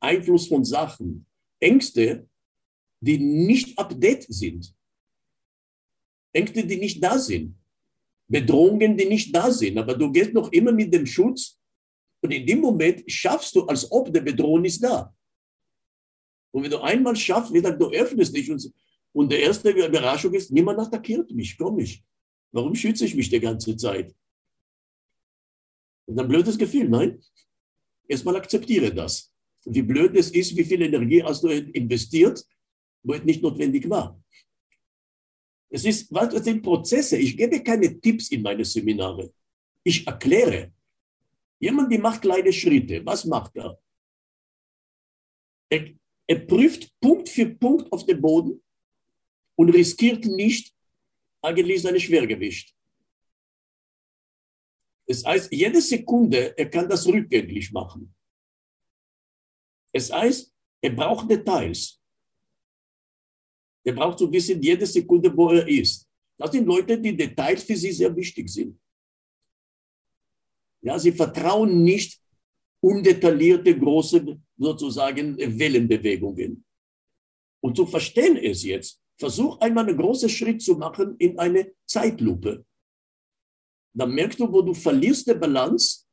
Einfluss 0.00 0.48
von 0.48 0.64
Sachen, 0.64 1.26
Ängste, 1.60 2.28
die 3.00 3.18
nicht 3.18 3.78
update 3.78 4.26
sind. 4.28 4.74
Ängste, 6.32 6.66
die 6.66 6.76
nicht 6.76 7.02
da 7.02 7.18
sind. 7.18 7.56
Bedrohungen, 8.28 8.96
die 8.96 9.06
nicht 9.06 9.34
da 9.34 9.50
sind. 9.50 9.78
Aber 9.78 9.94
du 9.94 10.10
gehst 10.12 10.32
noch 10.32 10.52
immer 10.52 10.72
mit 10.72 10.92
dem 10.94 11.06
Schutz 11.06 11.58
und 12.22 12.30
in 12.30 12.46
dem 12.46 12.60
Moment 12.60 13.02
schaffst 13.10 13.54
du, 13.56 13.64
als 13.66 13.90
ob 13.90 14.12
der 14.12 14.20
Bedrohung 14.20 14.64
ist 14.64 14.82
da. 14.82 15.14
Und 16.52 16.64
wenn 16.64 16.70
du 16.70 16.80
einmal 16.80 17.16
schaffst, 17.16 17.52
wie 17.52 17.60
gesagt, 17.60 17.80
du 17.80 17.90
öffnest 17.90 18.34
dich 18.36 18.50
und, 18.50 18.72
und 19.12 19.30
der 19.30 19.40
erste 19.40 19.70
Überraschung 19.70 20.34
ist, 20.34 20.50
niemand 20.50 20.78
attackiert 20.78 21.30
mich, 21.30 21.56
komisch. 21.56 22.02
Warum 22.52 22.74
schütze 22.74 23.04
ich 23.04 23.14
mich 23.14 23.28
die 23.28 23.40
ganze 23.40 23.76
Zeit? 23.76 24.14
Und 26.06 26.18
ein 26.18 26.28
blödes 26.28 26.58
Gefühl, 26.58 26.88
nein? 26.88 27.20
Erstmal 28.08 28.36
akzeptiere 28.36 28.92
das. 28.92 29.32
Wie 29.64 29.82
blöd 29.82 30.16
es 30.16 30.30
ist, 30.30 30.56
wie 30.56 30.64
viel 30.64 30.82
Energie 30.82 31.22
hast 31.22 31.42
du 31.44 31.48
investiert 31.48 32.44
wo 33.02 33.14
es 33.14 33.24
nicht 33.24 33.42
notwendig 33.42 33.88
war. 33.88 34.20
Es 35.70 35.84
ist, 35.84 36.12
was 36.12 36.34
sind 36.44 36.62
Prozesse? 36.62 37.16
Ich 37.16 37.36
gebe 37.36 37.62
keine 37.62 38.00
Tipps 38.00 38.28
in 38.30 38.42
meine 38.42 38.64
Seminare. 38.64 39.32
Ich 39.84 40.04
erkläre. 40.06 40.72
Jemand, 41.60 41.92
der 41.92 42.00
macht 42.00 42.22
kleine 42.22 42.52
Schritte. 42.52 43.04
Was 43.06 43.24
macht 43.24 43.54
er? 43.56 43.80
Er, 45.70 45.90
er 46.26 46.38
prüft 46.40 46.92
Punkt 47.00 47.28
für 47.28 47.46
Punkt 47.46 47.90
auf 47.92 48.04
den 48.04 48.20
Boden 48.20 48.60
und 49.56 49.70
riskiert 49.70 50.24
nicht 50.24 50.74
eigentlich 51.40 51.82
sein 51.82 51.98
Schwergewicht. 52.00 52.74
Das 55.06 55.24
heißt, 55.24 55.52
jede 55.52 55.80
Sekunde, 55.80 56.56
er 56.56 56.68
kann 56.68 56.88
das 56.88 57.06
rückgängig 57.06 57.72
machen. 57.72 58.14
Es 59.92 60.12
heißt, 60.12 60.52
er 60.80 60.90
braucht 60.90 61.30
Details. 61.30 61.99
Er 63.90 63.96
braucht 63.96 64.20
zu 64.20 64.30
wissen, 64.30 64.62
jede 64.62 64.86
Sekunde, 64.86 65.36
wo 65.36 65.50
er 65.50 65.66
ist. 65.66 66.08
Das 66.38 66.52
sind 66.52 66.64
Leute, 66.64 66.96
die 66.96 67.16
Details 67.16 67.64
für 67.64 67.76
sie 67.76 67.90
sehr 67.90 68.14
wichtig 68.14 68.48
sind. 68.48 68.78
Ja, 70.80 70.96
sie 70.96 71.10
vertrauen 71.10 71.82
nicht 71.82 72.20
undetaillierte, 72.80 73.76
große, 73.76 74.40
sozusagen, 74.56 75.36
Wellenbewegungen. 75.36 76.64
Und 77.60 77.76
zu 77.76 77.84
verstehen 77.84 78.36
es 78.36 78.62
jetzt, 78.62 79.02
versuch 79.18 79.58
einmal 79.58 79.88
einen 79.88 79.98
großen 79.98 80.28
Schritt 80.28 80.62
zu 80.62 80.76
machen 80.76 81.16
in 81.18 81.36
eine 81.36 81.72
Zeitlupe. 81.84 82.64
Dann 83.92 84.14
merkst 84.14 84.38
du, 84.38 84.50
wo 84.52 84.62
du 84.62 84.72
verlierst 84.72 85.26
die 85.26 85.34
Balance 85.34 86.06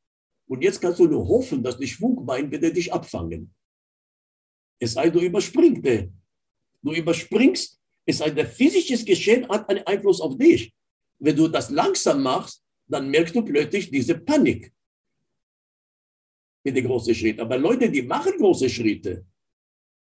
und 0.47 0.63
jetzt 0.63 0.81
kannst 0.81 0.99
du 0.99 1.05
nur 1.05 1.27
hoffen, 1.27 1.61
dass 1.61 1.77
die 1.77 1.87
Schwungbein 1.87 2.51
wieder 2.51 2.71
dich 2.71 2.91
abfangen. 2.91 3.53
Es 4.79 4.93
sei, 4.93 5.11
du 5.11 5.19
überspringst, 5.19 6.09
du 6.81 6.93
überspringst, 6.93 7.79
es 8.05 8.17
sei, 8.19 8.29
der 8.29 8.47
physische 8.47 9.03
Geschehen 9.03 9.47
hat 9.49 9.69
einen 9.69 9.85
Einfluss 9.85 10.21
auf 10.21 10.37
dich. 10.37 10.73
Wenn 11.19 11.35
du 11.35 11.47
das 11.47 11.69
langsam 11.69 12.23
machst, 12.23 12.63
dann 12.87 13.09
merkst 13.09 13.35
du 13.35 13.41
plötzlich 13.41 13.89
diese 13.91 14.17
Panik 14.17 14.71
mit 16.63 16.75
den 16.75 16.85
großen 16.85 17.13
Schritten. 17.13 17.41
Aber 17.41 17.57
Leute, 17.57 17.89
die 17.89 18.01
machen 18.01 18.37
große 18.37 18.69
Schritte, 18.69 19.25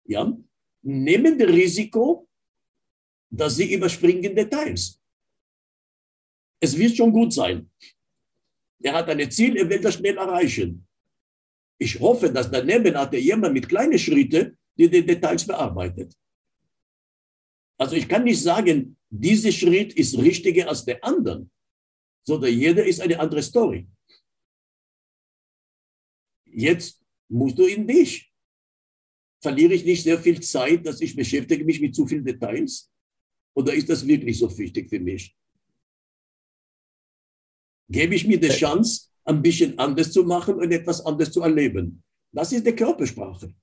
ja, 0.05 0.31
nehmen 0.81 1.37
das 1.37 1.49
Risiko, 1.49 2.27
dass 3.29 3.55
sie 3.55 3.73
überspringen 3.73 4.35
Details. 4.35 4.99
Es 6.59 6.77
wird 6.77 6.95
schon 6.95 7.11
gut 7.11 7.33
sein. 7.33 7.69
Er 8.81 8.93
hat 8.93 9.09
ein 9.09 9.31
Ziel, 9.31 9.57
er 9.57 9.69
will 9.69 9.79
das 9.79 9.95
schnell 9.95 10.17
erreichen. 10.17 10.85
Ich 11.77 11.99
hoffe, 11.99 12.31
dass 12.31 12.49
daneben 12.49 12.95
hat 12.95 13.13
er 13.13 13.19
jemand 13.19 13.53
mit 13.53 13.67
kleinen 13.67 13.99
Schritten, 13.99 14.57
die 14.77 14.89
die 14.89 15.05
Details 15.05 15.45
bearbeitet. 15.45 16.15
Also 17.77 17.95
ich 17.95 18.07
kann 18.07 18.23
nicht 18.23 18.41
sagen, 18.41 18.97
dieser 19.09 19.51
Schritt 19.51 19.93
ist 19.93 20.17
richtiger 20.17 20.69
als 20.69 20.85
der 20.85 21.03
andere, 21.03 21.49
sondern 22.23 22.53
jeder 22.53 22.85
ist 22.85 23.01
eine 23.01 23.19
andere 23.19 23.43
Story. 23.43 23.87
Jetzt 26.45 27.01
musst 27.27 27.57
du 27.59 27.65
in 27.65 27.85
dich. 27.85 28.31
Verliere 29.41 29.73
ich 29.73 29.85
nicht 29.85 30.03
sehr 30.03 30.17
viel 30.17 30.39
Zeit, 30.41 30.85
dass 30.85 31.01
ich 31.01 31.15
beschäftige 31.15 31.65
mich 31.65 31.81
mit 31.81 31.93
zu 31.93 32.07
vielen 32.07 32.25
Details? 32.25 32.89
Oder 33.53 33.73
ist 33.73 33.89
das 33.89 34.07
wirklich 34.07 34.39
so 34.39 34.57
wichtig 34.57 34.89
für 34.89 34.99
mich? 34.99 35.35
Gebe 37.89 38.15
ich 38.15 38.25
mir 38.25 38.39
die 38.39 38.49
Chance, 38.49 39.09
ein 39.25 39.41
bisschen 39.41 39.77
anders 39.77 40.11
zu 40.11 40.23
machen 40.23 40.55
und 40.55 40.71
etwas 40.71 41.05
anders 41.05 41.31
zu 41.31 41.41
erleben? 41.41 42.03
Das 42.31 42.51
ist 42.51 42.65
die 42.65 42.73
Körpersprache. 42.73 43.53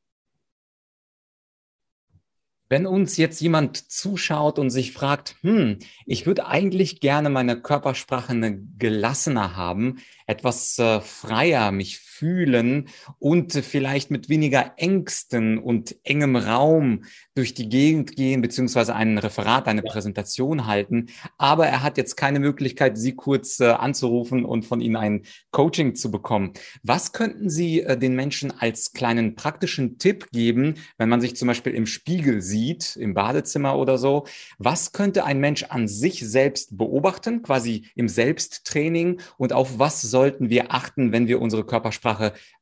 Wenn 2.73 2.87
uns 2.87 3.19
jetzt 3.19 3.43
jemand 3.43 3.93
zuschaut 3.93 4.59
und 4.59 4.71
sich 4.71 4.93
fragt, 4.93 5.37
hm, 5.43 5.77
ich 6.07 6.25
würde 6.25 6.47
eigentlich 6.47 7.01
gerne 7.01 7.29
meine 7.29 7.61
Körpersprache 7.61 8.61
gelassener 8.79 9.57
haben, 9.57 9.99
etwas 10.27 10.79
äh, 10.79 11.03
freier 11.03 11.71
mich 11.71 11.99
fühlen 12.23 12.87
und 13.19 13.53
vielleicht 13.53 14.13
mit 14.13 14.29
weniger 14.29 14.75
Ängsten 14.77 15.59
und 15.59 15.97
engem 16.05 16.37
Raum 16.37 17.03
durch 17.35 17.53
die 17.53 17.69
Gegend 17.69 18.15
gehen, 18.15 18.43
beziehungsweise 18.43 18.95
ein 18.95 19.19
Referat, 19.19 19.67
eine. 19.67 19.83
Präsentation 19.83 20.69
halten. 20.69 21.07
Aber 21.39 21.67
er 21.67 21.83
hat 21.83 21.97
jetzt 21.97 22.17
keine 22.17 22.39
Möglichkeit, 22.39 22.97
Sie 22.97 23.17
kurz 23.17 23.59
äh, 23.59 23.71
anzurufen 23.71 24.45
und 24.45 24.65
von 24.65 24.81
Ihnen 24.81 24.95
ein 24.95 25.23
Coaching 25.51 25.97
zu 25.97 26.13
bekommen. 26.13 26.53
Was 26.85 27.13
könnten 27.13 27.51
Sie 27.51 27.81
äh, 27.81 27.99
den 27.99 28.15
Menschen 28.15 28.53
als 28.57 28.93
kleinen 28.93 29.35
praktischen 29.35 29.99
Tipp 29.99 30.31
geben, 30.31 30.75
wenn 30.99 31.09
man 31.09 31.21
sich 31.21 31.35
zum 31.35 31.49
Beispiel 31.49 31.75
im 31.75 31.87
Spiegel 31.87 32.41
sieht, 32.41 32.95
im 32.95 33.15
Badezimmer 33.15 33.77
oder 33.77 33.99
so? 33.99 34.27
Was 34.59 34.93
könnte 34.93 35.25
ein 35.25 35.41
Mensch 35.41 35.65
an 35.65 35.89
sich 35.89 36.21
selbst 36.21 36.79
beobachten, 36.79 37.43
quasi 37.43 37.87
im 37.97 38.09
Selbsttraining? 38.09 39.21
Und 39.39 39.53
auf 39.53 39.81
was 39.81 40.03
sollten 40.03 40.51
wir 40.51 40.73
achten, 40.73 41.11
wenn 41.11 41.27
wir 41.27 41.41
unsere 41.41 41.65
Körpersprache 41.65 42.12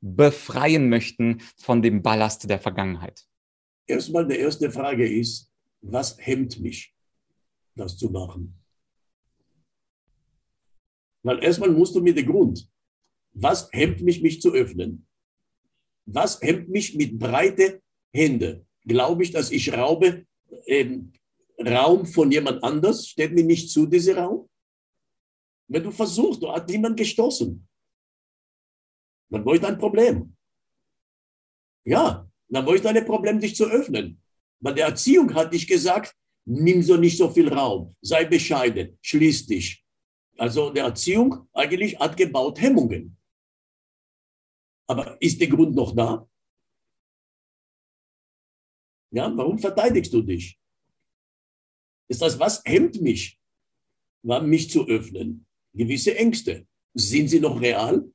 befreien 0.00 0.88
möchten 0.88 1.42
von 1.56 1.82
dem 1.82 2.02
Ballast 2.02 2.48
der 2.48 2.58
Vergangenheit? 2.58 3.26
Erstmal 3.86 4.26
die 4.26 4.36
erste 4.36 4.70
Frage 4.70 5.08
ist, 5.08 5.50
was 5.80 6.16
hemmt 6.18 6.60
mich, 6.60 6.94
das 7.74 7.96
zu 7.96 8.10
machen? 8.10 8.54
Weil 11.22 11.42
erstmal 11.42 11.70
musst 11.70 11.94
du 11.94 12.00
mir 12.00 12.14
den 12.14 12.26
Grund, 12.26 12.68
was 13.32 13.68
hemmt 13.72 14.00
mich, 14.02 14.22
mich 14.22 14.40
zu 14.40 14.52
öffnen? 14.52 15.06
Was 16.06 16.40
hemmt 16.40 16.68
mich 16.68 16.94
mit 16.94 17.18
breite 17.18 17.80
Hände? 18.12 18.66
Glaube 18.84 19.22
ich, 19.22 19.30
dass 19.30 19.50
ich 19.50 19.72
raube 19.72 20.26
ähm, 20.66 21.12
Raum 21.58 22.06
von 22.06 22.30
jemand 22.32 22.62
anders? 22.64 23.08
Steht 23.08 23.32
mir 23.32 23.44
nicht 23.44 23.70
zu, 23.70 23.86
dieser 23.86 24.16
Raum? 24.16 24.48
Wenn 25.68 25.84
du 25.84 25.90
versuchst, 25.90 26.42
du 26.42 26.50
hast 26.50 26.68
niemand 26.68 26.96
gestoßen. 26.96 27.66
Dann 29.30 29.44
wo 29.44 29.52
ist 29.52 29.62
dein 29.62 29.78
Problem? 29.78 30.36
Ja, 31.84 32.28
dann 32.48 32.66
wo 32.66 32.72
ist 32.72 32.84
dein 32.84 33.04
Problem, 33.04 33.40
dich 33.40 33.56
zu 33.56 33.64
öffnen? 33.64 34.20
Weil 34.58 34.74
der 34.74 34.86
Erziehung 34.86 35.32
hat 35.34 35.52
dich 35.52 35.66
gesagt, 35.66 36.14
nimm 36.44 36.82
so 36.82 36.96
nicht 36.96 37.16
so 37.16 37.30
viel 37.30 37.48
Raum, 37.52 37.96
sei 38.02 38.24
bescheiden, 38.24 38.98
schließ 39.00 39.46
dich. 39.46 39.84
Also 40.36 40.70
der 40.70 40.84
Erziehung 40.84 41.48
eigentlich 41.52 41.98
hat 41.98 42.16
gebaut 42.16 42.60
Hemmungen. 42.60 43.16
Aber 44.86 45.20
ist 45.22 45.40
der 45.40 45.48
Grund 45.48 45.74
noch 45.74 45.94
da? 45.94 46.28
Ja, 49.12 49.30
warum 49.36 49.58
verteidigst 49.58 50.12
du 50.12 50.22
dich? 50.22 50.58
Ist 52.08 52.22
das, 52.22 52.38
was 52.38 52.62
hemmt 52.64 53.00
mich, 53.00 53.38
mich 54.22 54.70
zu 54.70 54.86
öffnen? 54.86 55.46
Gewisse 55.72 56.16
Ängste. 56.16 56.66
Sind 56.94 57.28
sie 57.28 57.38
noch 57.38 57.60
real? 57.60 58.10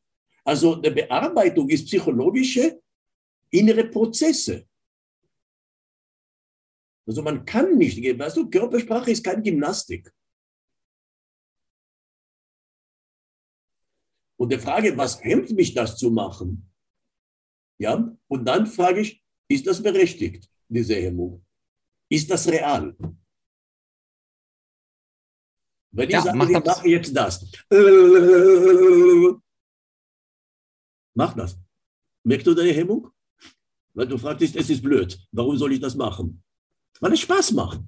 Also 0.45 0.75
eine 0.75 0.91
Bearbeitung 0.91 1.69
ist 1.69 1.87
psychologische 1.87 2.79
innere 3.49 3.85
Prozesse. 3.85 4.67
Also 7.07 7.21
man 7.21 7.45
kann 7.45 7.77
nicht, 7.77 7.97
weißt 7.97 8.37
du, 8.37 8.49
Körpersprache 8.49 9.11
ist 9.11 9.23
keine 9.23 9.41
Gymnastik. 9.41 10.11
Und 14.37 14.51
die 14.51 14.59
Frage, 14.59 14.95
was 14.97 15.23
hemmt 15.23 15.51
mich 15.51 15.73
das 15.73 15.97
zu 15.97 16.11
machen? 16.11 16.69
Ja, 17.79 18.15
und 18.27 18.45
dann 18.45 18.67
frage 18.67 19.01
ich, 19.01 19.23
ist 19.47 19.65
das 19.65 19.81
berechtigt, 19.81 20.49
diese 20.67 20.95
Hemmung? 20.95 21.45
Ist 22.09 22.29
das 22.29 22.47
real? 22.47 22.95
Wenn 25.91 26.09
ich 26.09 26.13
ja, 26.13 26.21
sage, 26.21 26.37
ich 26.43 26.65
mache 26.65 26.87
jetzt 26.89 27.15
das, 27.15 27.45
mach 31.15 31.33
das. 31.33 31.57
Merkst 32.23 32.45
du 32.47 32.53
deine 32.53 32.71
Hemmung? 32.73 33.09
Weil 33.93 34.07
du 34.07 34.17
fragst, 34.17 34.55
es 34.55 34.69
ist 34.69 34.83
blöd. 34.83 35.17
Warum 35.31 35.57
soll 35.57 35.73
ich 35.73 35.79
das 35.79 35.95
machen? 35.95 36.43
Weil 36.99 37.13
es 37.13 37.21
Spaß 37.21 37.51
macht. 37.53 37.81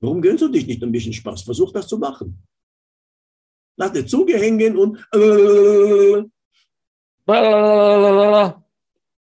Warum 0.00 0.20
gönnst 0.20 0.42
du 0.42 0.48
dich 0.48 0.66
nicht 0.66 0.82
ein 0.82 0.92
bisschen 0.92 1.12
Spaß? 1.12 1.42
Versuch 1.42 1.72
das 1.72 1.86
zu 1.88 1.98
machen. 1.98 2.42
Lass 3.76 3.92
dir 3.92 4.06
Zunge 4.06 4.36
hängen 4.38 4.76
und 4.76 4.98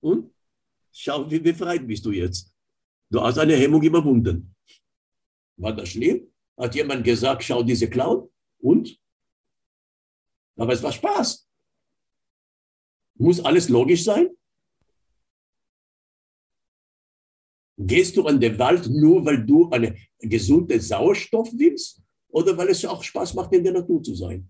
und 0.01 0.31
schau, 0.91 1.29
wie 1.29 1.39
befreit 1.39 1.88
bist 1.88 2.05
du 2.05 2.11
jetzt. 2.11 2.51
Du 3.09 3.21
hast 3.21 3.38
eine 3.38 3.55
Hemmung 3.55 3.81
überwunden. 3.83 4.55
War 5.57 5.73
das 5.73 5.89
schlimm? 5.89 6.27
Hat 6.57 6.73
jemand 6.75 7.03
gesagt, 7.03 7.43
schau 7.43 7.63
diese 7.63 7.89
Clown? 7.89 8.29
Und? 8.59 8.99
Aber 10.57 10.73
es 10.73 10.81
war 10.81 10.91
Spaß. 10.91 11.47
Muss 13.17 13.39
alles 13.39 13.69
logisch 13.69 14.04
sein? 14.04 14.30
Gehst 17.78 18.15
du 18.15 18.25
an 18.25 18.39
den 18.39 18.58
Wald 18.58 18.88
nur, 18.88 19.25
weil 19.25 19.45
du 19.45 19.69
einen 19.69 19.97
gesunden 20.19 20.80
Sauerstoff 20.80 21.49
willst? 21.54 22.01
Oder 22.30 22.58
weil 22.58 22.69
es 22.69 22.84
auch 22.86 23.04
Spaß 23.04 23.34
macht, 23.34 23.54
in 23.54 23.63
der 23.63 23.73
Natur 23.73 24.01
zu 24.01 24.15
sein? 24.15 24.49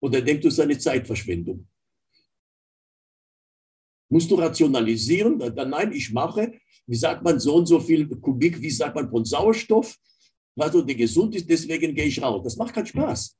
Oder 0.00 0.20
denkst 0.22 0.42
du, 0.42 0.48
es 0.48 0.54
ist 0.54 0.60
eine 0.60 0.78
Zeitverschwendung? 0.78 1.66
Musst 4.10 4.30
du 4.30 4.36
rationalisieren? 4.36 5.38
Nein, 5.38 5.92
ich 5.92 6.12
mache, 6.12 6.52
wie 6.86 6.96
sagt 6.96 7.22
man, 7.22 7.38
so 7.38 7.56
und 7.56 7.66
so 7.66 7.78
viel 7.80 8.08
Kubik, 8.08 8.60
wie 8.60 8.70
sagt 8.70 8.94
man, 8.94 9.10
von 9.10 9.24
Sauerstoff, 9.24 9.98
was 10.54 10.72
so 10.72 10.82
der 10.82 10.94
gesund 10.94 11.34
ist, 11.34 11.48
deswegen 11.48 11.94
gehe 11.94 12.06
ich 12.06 12.20
raus. 12.22 12.42
Das 12.42 12.56
macht 12.56 12.74
keinen 12.74 12.86
Spaß. 12.86 13.38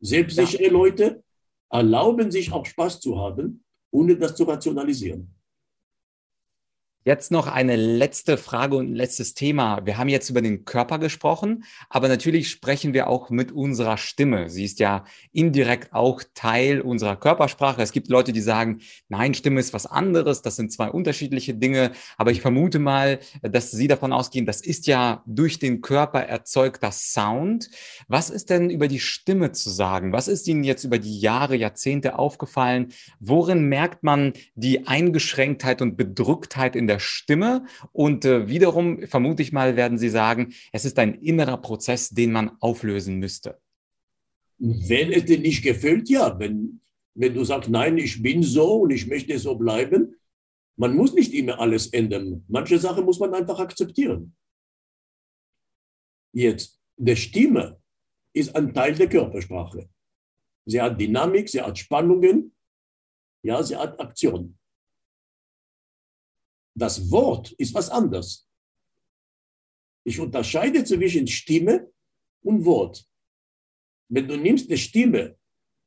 Selbstsichere 0.00 0.64
ja. 0.64 0.70
Leute 0.70 1.22
erlauben 1.70 2.30
sich 2.30 2.52
auch 2.52 2.64
Spaß 2.66 3.00
zu 3.00 3.18
haben, 3.18 3.64
ohne 3.92 4.16
das 4.16 4.34
zu 4.34 4.44
rationalisieren. 4.44 5.34
Jetzt 7.02 7.30
noch 7.30 7.46
eine 7.46 7.76
letzte 7.76 8.36
Frage 8.36 8.76
und 8.76 8.90
ein 8.90 8.94
letztes 8.94 9.32
Thema. 9.32 9.86
Wir 9.86 9.96
haben 9.96 10.10
jetzt 10.10 10.28
über 10.28 10.42
den 10.42 10.66
Körper 10.66 10.98
gesprochen, 10.98 11.64
aber 11.88 12.08
natürlich 12.08 12.50
sprechen 12.50 12.92
wir 12.92 13.08
auch 13.08 13.30
mit 13.30 13.52
unserer 13.52 13.96
Stimme. 13.96 14.50
Sie 14.50 14.66
ist 14.66 14.80
ja 14.80 15.04
indirekt 15.32 15.94
auch 15.94 16.22
Teil 16.34 16.82
unserer 16.82 17.16
Körpersprache. 17.16 17.80
Es 17.80 17.92
gibt 17.92 18.08
Leute, 18.08 18.34
die 18.34 18.42
sagen, 18.42 18.82
nein, 19.08 19.32
Stimme 19.32 19.60
ist 19.60 19.72
was 19.72 19.86
anderes, 19.86 20.42
das 20.42 20.56
sind 20.56 20.72
zwei 20.72 20.90
unterschiedliche 20.90 21.54
Dinge. 21.54 21.92
Aber 22.18 22.32
ich 22.32 22.42
vermute 22.42 22.78
mal, 22.78 23.20
dass 23.40 23.70
Sie 23.70 23.88
davon 23.88 24.12
ausgehen, 24.12 24.44
das 24.44 24.60
ist 24.60 24.86
ja 24.86 25.22
durch 25.24 25.58
den 25.58 25.80
Körper 25.80 26.20
erzeugter 26.20 26.92
Sound. 26.92 27.70
Was 28.08 28.28
ist 28.28 28.50
denn 28.50 28.68
über 28.68 28.88
die 28.88 29.00
Stimme 29.00 29.52
zu 29.52 29.70
sagen? 29.70 30.12
Was 30.12 30.28
ist 30.28 30.46
Ihnen 30.48 30.64
jetzt 30.64 30.84
über 30.84 30.98
die 30.98 31.18
Jahre, 31.18 31.56
Jahrzehnte 31.56 32.18
aufgefallen? 32.18 32.92
Worin 33.20 33.70
merkt 33.70 34.02
man 34.02 34.34
die 34.54 34.86
Eingeschränktheit 34.86 35.80
und 35.80 35.96
Bedrücktheit 35.96 36.76
in 36.76 36.90
der 36.90 36.98
Stimme. 37.00 37.66
Und 37.92 38.24
äh, 38.24 38.48
wiederum, 38.48 39.06
vermute 39.06 39.42
ich 39.42 39.52
mal, 39.52 39.76
werden 39.76 39.98
Sie 39.98 40.08
sagen, 40.10 40.54
es 40.72 40.84
ist 40.84 40.98
ein 40.98 41.14
innerer 41.14 41.56
Prozess, 41.56 42.10
den 42.10 42.32
man 42.32 42.52
auflösen 42.60 43.18
müsste. 43.18 43.60
Wenn 44.58 45.12
es 45.12 45.24
dir 45.24 45.38
nicht 45.38 45.62
gefällt, 45.62 46.08
ja. 46.08 46.38
Wenn, 46.38 46.80
wenn 47.14 47.34
du 47.34 47.44
sagst, 47.44 47.70
nein, 47.70 47.98
ich 47.98 48.22
bin 48.22 48.42
so 48.42 48.82
und 48.82 48.90
ich 48.90 49.06
möchte 49.06 49.38
so 49.38 49.56
bleiben, 49.56 50.16
man 50.76 50.94
muss 50.94 51.12
nicht 51.14 51.34
immer 51.34 51.58
alles 51.58 51.88
ändern. 51.88 52.44
Manche 52.48 52.78
Sachen 52.78 53.04
muss 53.04 53.18
man 53.18 53.34
einfach 53.34 53.58
akzeptieren. 53.58 54.34
Jetzt, 56.32 56.80
die 56.96 57.16
Stimme 57.16 57.80
ist 58.32 58.54
ein 58.54 58.72
Teil 58.72 58.94
der 58.94 59.08
Körpersprache. 59.08 59.88
Sie 60.66 60.80
hat 60.80 61.00
Dynamik, 61.00 61.48
sie 61.48 61.60
hat 61.60 61.78
Spannungen, 61.78 62.54
ja, 63.42 63.62
sie 63.62 63.76
hat 63.76 63.98
Aktion. 63.98 64.58
Das 66.74 67.10
Wort 67.10 67.52
ist 67.52 67.74
was 67.74 67.90
anderes. 67.90 68.48
Ich 70.04 70.18
unterscheide 70.18 70.82
zwischen 70.84 71.26
Stimme 71.26 71.90
und 72.42 72.64
Wort. 72.64 73.06
Wenn 74.08 74.26
du 74.26 74.36
nimmst 74.36 74.68
eine 74.68 74.78
Stimme, 74.78 75.36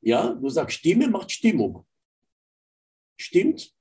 ja, 0.01 0.33
du 0.33 0.49
sagst, 0.49 0.77
Stimme 0.77 1.07
macht 1.07 1.31
Stimmung. 1.31 1.85
Stimmt? 3.17 3.73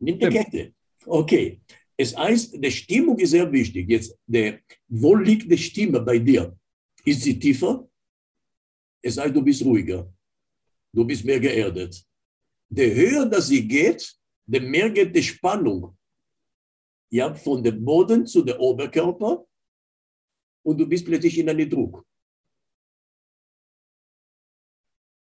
Nimm 0.00 0.18
die 0.18 0.28
Kette. 0.28 0.74
Okay. 1.04 1.60
Es 1.96 2.16
heißt, 2.16 2.62
die 2.62 2.70
Stimmung 2.70 3.18
ist 3.18 3.30
sehr 3.30 3.50
wichtig. 3.50 3.88
Jetzt, 3.88 4.16
der, 4.26 4.60
wo 4.88 5.14
liegt 5.16 5.50
die 5.50 5.58
Stimme 5.58 6.00
bei 6.00 6.18
dir? 6.18 6.56
Ist 7.04 7.22
sie 7.22 7.38
tiefer? 7.38 7.88
Es 9.02 9.16
heißt, 9.16 9.34
du 9.34 9.42
bist 9.42 9.64
ruhiger. 9.64 10.12
Du 10.92 11.04
bist 11.04 11.24
mehr 11.24 11.40
geerdet. 11.40 12.04
Der 12.68 12.94
höher 12.94 13.26
dass 13.26 13.48
sie 13.48 13.66
geht, 13.66 14.17
der 14.48 14.62
mehr 14.62 14.90
geht 14.90 15.14
die 15.14 15.22
Spannung 15.22 15.96
ja, 17.10 17.34
von 17.34 17.62
dem 17.62 17.84
Boden 17.84 18.26
zu 18.26 18.42
dem 18.42 18.58
Oberkörper 18.58 19.46
und 20.64 20.78
du 20.78 20.86
bist 20.86 21.04
plötzlich 21.04 21.38
in 21.38 21.48
einem 21.48 21.68
Druck. 21.68 22.04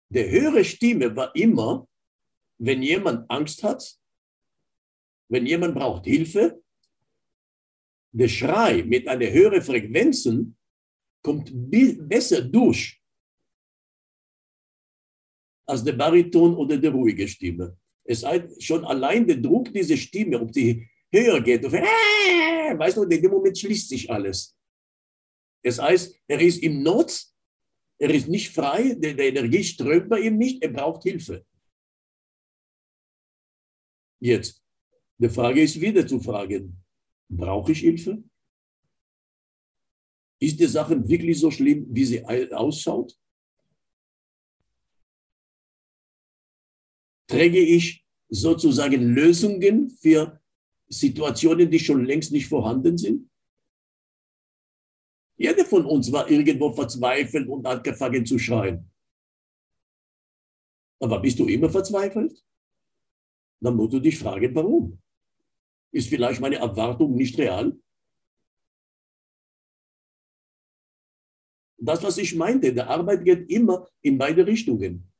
Der 0.09 0.29
höhere 0.29 0.63
Stimme 0.63 1.13
war 1.13 1.35
immer, 1.35 1.87
wenn 2.57 2.81
jemand 2.81 3.29
Angst 3.29 3.61
hat, 3.63 3.99
wenn 5.29 5.45
jemand 5.45 5.75
braucht 5.75 6.05
Hilfe, 6.05 6.63
der 8.13 8.29
Schrei 8.29 8.83
mit 8.83 9.07
einer 9.07 9.29
höheren 9.29 9.61
Frequenz 9.61 10.27
kommt 11.21 11.51
besser 11.53 12.41
durch 12.41 13.01
als 15.67 15.83
der 15.83 15.93
Bariton 15.93 16.55
oder 16.55 16.77
die 16.77 16.87
ruhige 16.87 17.27
Stimme. 17.27 17.77
Es 18.07 18.23
heißt 18.23 18.63
schon 18.63 18.85
allein 18.85 19.27
der 19.27 19.37
Druck 19.37 19.71
dieser 19.73 19.97
Stimme, 19.97 20.39
ob 20.39 20.51
die 20.51 20.89
höher 21.11 21.41
geht, 21.41 21.63
und, 21.65 21.73
äh, 21.73 22.77
weißt 22.77 22.97
du, 22.97 23.03
in 23.03 23.09
dem 23.09 23.31
Moment 23.31 23.57
schließt 23.57 23.89
sich 23.89 24.09
alles. 24.09 24.57
Es 25.61 25.79
heißt, 25.79 26.17
er 26.27 26.39
ist 26.39 26.63
im 26.63 26.81
Not, 26.81 27.25
er 27.99 28.09
ist 28.09 28.29
nicht 28.29 28.51
frei, 28.51 28.95
die, 28.95 29.15
die 29.15 29.23
Energie 29.23 29.63
strömt 29.63 30.09
bei 30.09 30.21
ihm 30.21 30.37
nicht, 30.37 30.63
er 30.63 30.69
braucht 30.69 31.03
Hilfe. 31.03 31.45
Jetzt, 34.19 34.63
die 35.17 35.29
Frage 35.29 35.61
ist 35.61 35.79
wieder 35.79 36.07
zu 36.07 36.19
fragen, 36.19 36.81
brauche 37.29 37.73
ich 37.73 37.79
Hilfe? 37.79 38.23
Ist 40.39 40.59
die 40.59 40.67
Sache 40.67 41.07
wirklich 41.07 41.39
so 41.39 41.51
schlimm, 41.51 41.87
wie 41.89 42.05
sie 42.05 42.23
ausschaut? 42.23 43.17
Träge 47.27 47.59
ich 47.59 48.05
sozusagen 48.29 49.13
Lösungen 49.13 49.89
für 49.89 50.41
Situationen, 50.89 51.69
die 51.69 51.79
schon 51.79 52.05
längst 52.05 52.31
nicht 52.31 52.47
vorhanden 52.47 52.97
sind? 52.97 53.29
Jeder 55.37 55.65
von 55.65 55.85
uns 55.85 56.11
war 56.11 56.29
irgendwo 56.29 56.71
verzweifelt 56.71 57.47
und 57.47 57.67
hat 57.67 57.77
angefangen 57.77 58.25
zu 58.25 58.39
schreien. 58.39 58.91
Aber 60.99 61.19
bist 61.19 61.37
du 61.37 61.45
immer 61.45 61.69
verzweifelt? 61.69 62.43
Dann 63.61 63.75
musst 63.75 63.93
du 63.93 63.99
dich 63.99 64.17
fragen, 64.17 64.53
warum? 64.55 64.99
Ist 65.91 66.09
vielleicht 66.09 66.41
meine 66.41 66.57
Erwartung 66.57 67.15
nicht 67.15 67.37
real? 67.37 67.77
Das, 71.79 72.01
was 72.01 72.17
ich 72.17 72.35
meinte, 72.35 72.73
der 72.73 72.89
Arbeit 72.89 73.23
geht 73.23 73.49
immer 73.51 73.87
in 74.01 74.17
beide 74.17 74.45
Richtungen, 74.45 75.11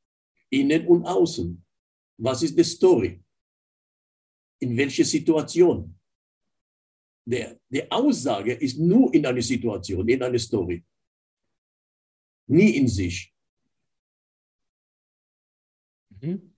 innen 0.49 0.87
und 0.87 1.05
außen. 1.05 1.66
Was 2.17 2.41
ist 2.43 2.57
die 2.57 2.63
Story? 2.63 3.23
In 4.59 4.75
welcher 4.75 5.05
Situation? 5.05 5.93
Der, 7.25 7.59
die 7.69 7.91
Aussage 7.91 8.53
ist 8.53 8.79
nur 8.79 9.13
in 9.13 9.25
einer 9.25 9.41
Situation, 9.41 10.07
in 10.07 10.23
einer 10.23 10.39
Story. 10.39 10.83
Nie 12.47 12.77
in 12.77 12.87
sich. 12.87 13.33
Mhm. 16.09 16.56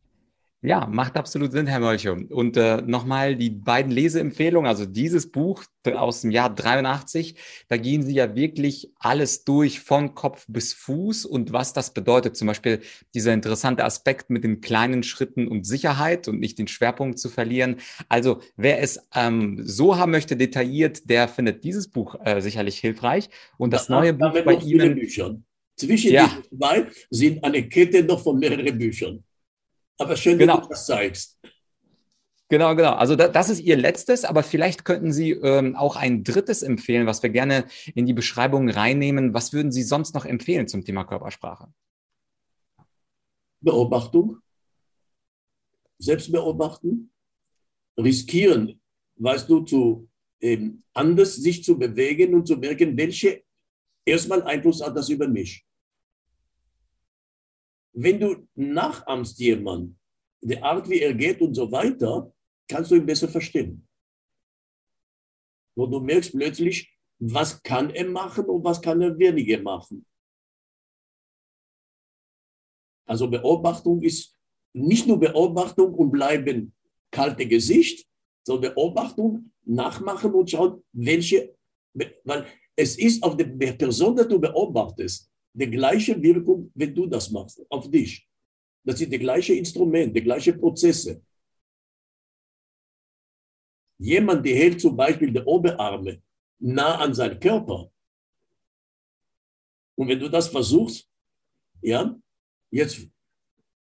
Ja, 0.62 0.86
macht 0.88 1.15
absolut 1.15 1.54
Sinn, 1.54 1.67
Herr 1.67 1.80
Mölche. 1.80 2.12
Und 2.12 2.58
äh, 2.58 2.82
nochmal 2.82 3.38
die 3.38 3.50
beiden 3.50 3.93
Leseempfehlungen, 3.93 4.67
also 4.67 4.86
dieses 4.86 5.32
Buch 5.32 5.63
aus 5.86 6.19
dem 6.19 6.32
Jahr 6.32 6.54
83, 6.54 7.36
da 7.69 7.78
gehen 7.78 8.04
Sie 8.04 8.13
ja 8.13 8.36
wirklich 8.36 8.91
alles 9.00 9.45
durch 9.45 9.80
von 9.80 10.15
Kopf 10.15 10.45
bis 10.50 10.74
Fuß 10.74 11.26
und 11.26 11.54
was 11.54 11.72
das 11.72 11.93
bedeutet. 11.93 12.36
Zum 12.36 12.48
Beispiel 12.48 12.82
dieser 13.13 13.34
interessante 13.34 13.86
Aspekt 13.86 14.30
mit 14.30 14.43
den 14.43 14.60
kleinen 14.60 15.04
Schritten 15.04 15.48
und 15.48 15.65
Sicherheit 15.65 16.28
und 16.28 16.41
nicht 16.41 16.60
den 16.60 16.67
Schwerpunkt 16.67 17.19
zu 17.19 17.30
verlieren. 17.30 17.78
Also 18.10 18.41
wer 18.58 18.82
es 18.82 19.00
ähm, 19.15 19.62
so 19.63 19.98
haben 19.98 20.12
möchte, 20.12 20.36
detailliert, 20.36 21.10
der 21.10 21.30
findet 21.30 21.63
dieses 21.63 21.88
Buch 21.88 22.15
äh, 22.26 22.41
sicherlich 22.41 22.80
hilfreich. 22.80 23.30
Und 23.58 23.72
das 23.72 23.88
da, 23.88 24.02
neue 24.02 24.13
Buch 24.13 24.34
bei 24.43 24.56
Ihnen. 24.56 24.95
Büchern. 24.95 25.45
Zwischen 25.78 26.12
ja. 26.12 26.28
diesen 26.28 26.58
zwei 26.58 26.88
sind 27.10 27.41
eine 27.45 27.69
Kette 27.69 28.04
noch 28.04 28.22
von 28.22 28.38
mehreren 28.38 28.78
Büchern. 28.78 29.24
Aber 30.00 30.16
schön, 30.16 30.38
genau. 30.40 30.58
dass 30.58 30.64
du 30.64 30.70
das 30.70 30.86
zeigst. 30.86 31.40
Genau, 32.50 32.76
genau. 32.76 32.94
Also 32.94 33.16
da, 33.16 33.28
das 33.28 33.50
ist 33.50 33.60
Ihr 33.60 33.78
letztes, 33.78 34.26
aber 34.26 34.42
vielleicht 34.42 34.84
könnten 34.84 35.14
Sie 35.14 35.32
ähm, 35.32 35.76
auch 35.76 35.96
ein 35.96 36.24
drittes 36.24 36.64
empfehlen, 36.64 37.06
was 37.06 37.22
wir 37.22 37.30
gerne 37.30 37.66
in 37.94 38.08
die 38.08 38.14
Beschreibung 38.14 38.70
reinnehmen. 38.70 39.36
Was 39.36 39.54
würden 39.54 39.72
Sie 39.72 39.84
sonst 39.84 40.16
noch 40.16 40.26
empfehlen 40.26 40.68
zum 40.68 40.84
Thema 40.84 41.04
Körpersprache? 41.04 41.72
Beobachtung, 43.62 44.38
Selbstbeobachten, 46.00 47.12
riskieren, 47.98 48.82
weißt 49.18 49.48
du, 49.48 49.62
zu 49.62 50.10
ähm, 50.42 50.84
anders 50.94 51.36
sich 51.36 51.64
zu 51.64 51.78
bewegen 51.78 52.34
und 52.34 52.48
zu 52.48 52.58
merken, 52.58 52.98
welche 52.98 53.44
erstmal 54.06 54.42
Einfluss 54.44 54.82
hat 54.82 54.96
das 54.96 55.10
über 55.10 55.28
mich. 55.28 55.66
Wenn 57.94 58.20
du 58.20 58.48
nachahmst 58.56 59.38
jemand, 59.40 59.98
die 60.42 60.62
Art, 60.62 60.90
wie 60.90 61.02
er 61.02 61.13
geht 61.13 61.42
und 61.42 61.54
so 61.54 61.71
weiter, 61.71 62.33
kannst 62.67 62.92
du 62.92 62.96
ihn 62.96 63.06
besser 63.06 63.27
verstehen. 63.27 63.87
Wo 65.75 65.85
du 65.87 66.00
merkst 66.00 66.31
plötzlich, 66.31 66.94
was 67.19 67.62
kann 67.62 67.90
er 67.90 68.08
machen 68.08 68.46
und 68.46 68.63
was 68.63 68.81
kann 68.81 69.02
er 69.02 69.17
weniger 69.17 69.62
machen. 69.62 70.06
Also 73.06 73.29
Beobachtung 73.29 74.02
ist 74.04 74.37
nicht 74.73 75.08
nur 75.08 75.19
Beobachtung 75.19 75.94
und 75.96 76.12
bleiben 76.12 76.73
kalte 77.12 77.48
Gesicht, 77.48 78.08
sondern 78.46 78.75
Beobachtung, 78.75 79.52
nachmachen 79.65 80.33
und 80.33 80.50
schauen, 80.50 80.83
welche, 80.94 81.56
weil 82.23 82.46
es 82.75 82.98
ist 82.98 83.21
auf 83.23 83.35
der 83.35 83.46
Person, 83.46 84.15
die 84.15 84.27
du 84.27 84.40
beobachtest, 84.40 85.29
die 85.54 85.69
gleiche 85.69 86.21
Wirkung, 86.21 86.71
wenn 86.75 86.94
du 86.94 87.08
das 87.08 87.29
machst, 87.31 87.62
auf 87.69 87.90
dich. 87.90 88.29
Das 88.90 88.98
sind 88.98 89.13
die 89.13 89.19
gleichen 89.19 89.56
Instrumente, 89.56 90.13
die 90.13 90.23
gleichen 90.23 90.60
Prozesse. 90.60 91.21
Jemand, 94.00 94.44
der 94.44 94.56
hält 94.56 94.81
zum 94.81 94.98
Beispiel 94.98 95.31
die 95.31 95.42
Oberarme 95.42 96.23
nah 96.58 96.96
an 96.96 97.13
seinen 97.13 97.40
Körper. 97.40 97.92
Und 99.96 100.08
wenn 100.08 100.19
du 100.19 100.27
das 100.27 100.48
versuchst, 100.48 101.08
ja, 101.83 102.19
jetzt, 102.71 103.08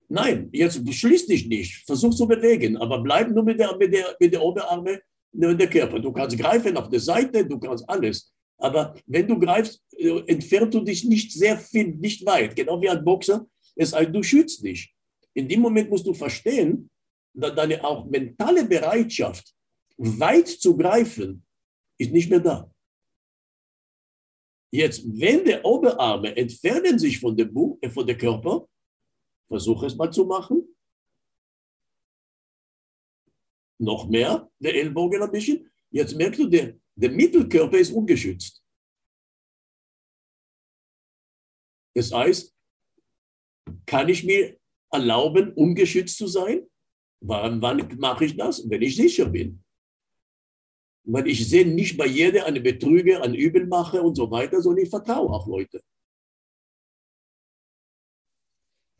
nein, 0.08 0.50
jetzt 0.52 0.82
schließ 0.92 1.26
dich 1.28 1.46
nicht, 1.46 1.86
versuch 1.86 2.12
zu 2.12 2.26
bewegen, 2.26 2.76
aber 2.76 3.00
bleib 3.00 3.30
nur 3.30 3.44
mit 3.44 3.60
der, 3.60 3.76
mit 3.76 3.94
der, 3.94 4.16
mit 4.18 4.32
der 4.32 4.42
Oberarme 4.42 5.02
in 5.32 5.56
der 5.56 5.70
Körper. 5.70 6.00
Du 6.00 6.10
kannst 6.10 6.36
greifen 6.36 6.76
auf 6.76 6.88
der 6.88 6.98
Seite, 6.98 7.46
du 7.46 7.60
kannst 7.60 7.88
alles. 7.88 8.34
Aber 8.58 8.96
wenn 9.06 9.28
du 9.28 9.38
greifst, 9.38 9.84
äh, 9.96 10.18
entfernst 10.26 10.74
du 10.74 10.80
dich 10.80 11.04
nicht 11.04 11.30
sehr 11.30 11.56
viel, 11.58 11.94
nicht 11.94 12.26
weit. 12.26 12.56
Genau 12.56 12.82
wie 12.82 12.88
ein 12.88 13.04
Boxer. 13.04 13.46
Es 13.80 13.94
heißt, 13.94 14.14
du 14.14 14.22
schützt 14.22 14.62
dich. 14.62 14.94
In 15.32 15.48
dem 15.48 15.60
Moment 15.60 15.88
musst 15.88 16.06
du 16.06 16.12
verstehen, 16.12 16.90
dass 17.32 17.54
deine 17.54 17.82
auch 17.82 18.04
mentale 18.04 18.66
Bereitschaft, 18.66 19.54
weit 19.96 20.48
zu 20.48 20.76
greifen, 20.76 21.46
ist 21.98 22.12
nicht 22.12 22.28
mehr 22.28 22.40
da. 22.40 22.70
Jetzt, 24.70 25.02
wenn 25.04 25.46
die 25.46 25.58
Oberarme 25.62 26.36
entfernen 26.36 26.98
sich 26.98 27.18
von 27.18 27.34
dem, 27.34 27.52
Bu 27.54 27.78
äh, 27.80 27.88
von 27.88 28.06
dem 28.06 28.18
Körper, 28.18 28.68
versuche 29.48 29.86
es 29.86 29.96
mal 29.96 30.12
zu 30.12 30.26
machen. 30.26 30.76
Noch 33.78 34.06
mehr, 34.08 34.46
der 34.58 34.74
Ellbogen 34.74 35.22
ein 35.22 35.32
bisschen. 35.32 35.70
Jetzt 35.90 36.14
merkst 36.14 36.38
du, 36.38 36.46
der, 36.48 36.78
der 36.94 37.10
Mittelkörper 37.10 37.78
ist 37.78 37.92
ungeschützt. 37.92 38.62
Das 41.94 42.12
heißt, 42.12 42.54
kann 43.86 44.08
ich 44.08 44.24
mir 44.24 44.56
erlauben, 44.90 45.52
ungeschützt 45.52 46.16
zu 46.16 46.26
sein? 46.26 46.66
Wann, 47.20 47.60
wann 47.60 47.96
mache 47.98 48.24
ich 48.24 48.36
das? 48.36 48.68
Wenn 48.68 48.82
ich 48.82 48.96
sicher 48.96 49.26
bin. 49.26 49.62
Weil 51.04 51.28
ich 51.28 51.48
sehe 51.48 51.66
nicht 51.66 51.96
bei 51.96 52.06
jedem 52.06 52.44
eine 52.44 52.60
Betrüger, 52.60 53.22
ein 53.22 53.34
Übelmacher 53.34 54.02
und 54.02 54.14
so 54.14 54.30
weiter, 54.30 54.60
sondern 54.60 54.84
ich 54.84 54.90
vertraue 54.90 55.30
auch 55.30 55.46
Leute. 55.46 55.80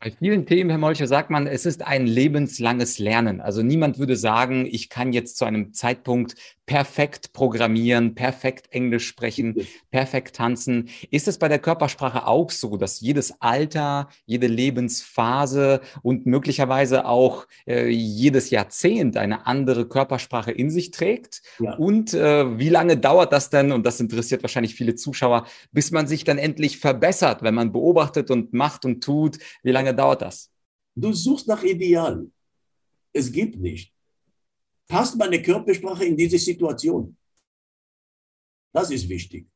Bei 0.03 0.09
vielen 0.09 0.47
Themen, 0.47 0.71
Herr 0.71 0.79
Molcher, 0.79 1.05
sagt 1.05 1.29
man, 1.29 1.45
es 1.45 1.67
ist 1.67 1.83
ein 1.83 2.07
lebenslanges 2.07 2.97
Lernen. 2.97 3.39
Also 3.39 3.61
niemand 3.61 3.99
würde 3.99 4.15
sagen, 4.15 4.65
ich 4.65 4.89
kann 4.89 5.13
jetzt 5.13 5.37
zu 5.37 5.45
einem 5.45 5.73
Zeitpunkt 5.73 6.33
perfekt 6.71 7.33
programmieren, 7.33 8.15
perfekt 8.15 8.71
Englisch 8.71 9.05
sprechen, 9.05 9.67
perfekt 9.91 10.37
tanzen. 10.37 10.87
Ist 11.09 11.27
es 11.27 11.37
bei 11.37 11.49
der 11.49 11.59
Körpersprache 11.59 12.25
auch 12.25 12.49
so, 12.49 12.77
dass 12.77 13.01
jedes 13.01 13.41
Alter, 13.41 14.07
jede 14.25 14.47
Lebensphase 14.47 15.81
und 16.01 16.25
möglicherweise 16.25 17.05
auch 17.05 17.45
äh, 17.67 17.89
jedes 17.89 18.51
Jahrzehnt 18.51 19.17
eine 19.17 19.47
andere 19.47 19.85
Körpersprache 19.85 20.51
in 20.53 20.69
sich 20.69 20.91
trägt? 20.91 21.41
Ja. 21.59 21.75
Und 21.75 22.13
äh, 22.13 22.57
wie 22.57 22.69
lange 22.69 22.95
dauert 22.95 23.33
das 23.33 23.49
denn, 23.49 23.73
und 23.73 23.85
das 23.85 23.99
interessiert 23.99 24.41
wahrscheinlich 24.41 24.73
viele 24.73 24.95
Zuschauer, 24.95 25.47
bis 25.73 25.91
man 25.91 26.07
sich 26.07 26.23
dann 26.23 26.37
endlich 26.37 26.77
verbessert, 26.77 27.43
wenn 27.43 27.53
man 27.53 27.73
beobachtet 27.73 28.31
und 28.31 28.53
macht 28.53 28.85
und 28.85 29.03
tut? 29.03 29.39
Wie 29.61 29.71
lange 29.71 29.93
dauert 29.93 30.21
das? 30.21 30.49
Du 30.95 31.11
suchst 31.11 31.49
nach 31.49 31.63
Idealen. 31.63 32.31
Es 33.11 33.29
gibt 33.29 33.57
nicht. 33.57 33.91
Passt 34.91 35.17
meine 35.17 35.41
Körpersprache 35.41 36.03
in 36.03 36.17
diese 36.17 36.37
Situation? 36.37 37.15
Das 38.73 38.91
ist 38.91 39.07
wichtig. 39.07 39.47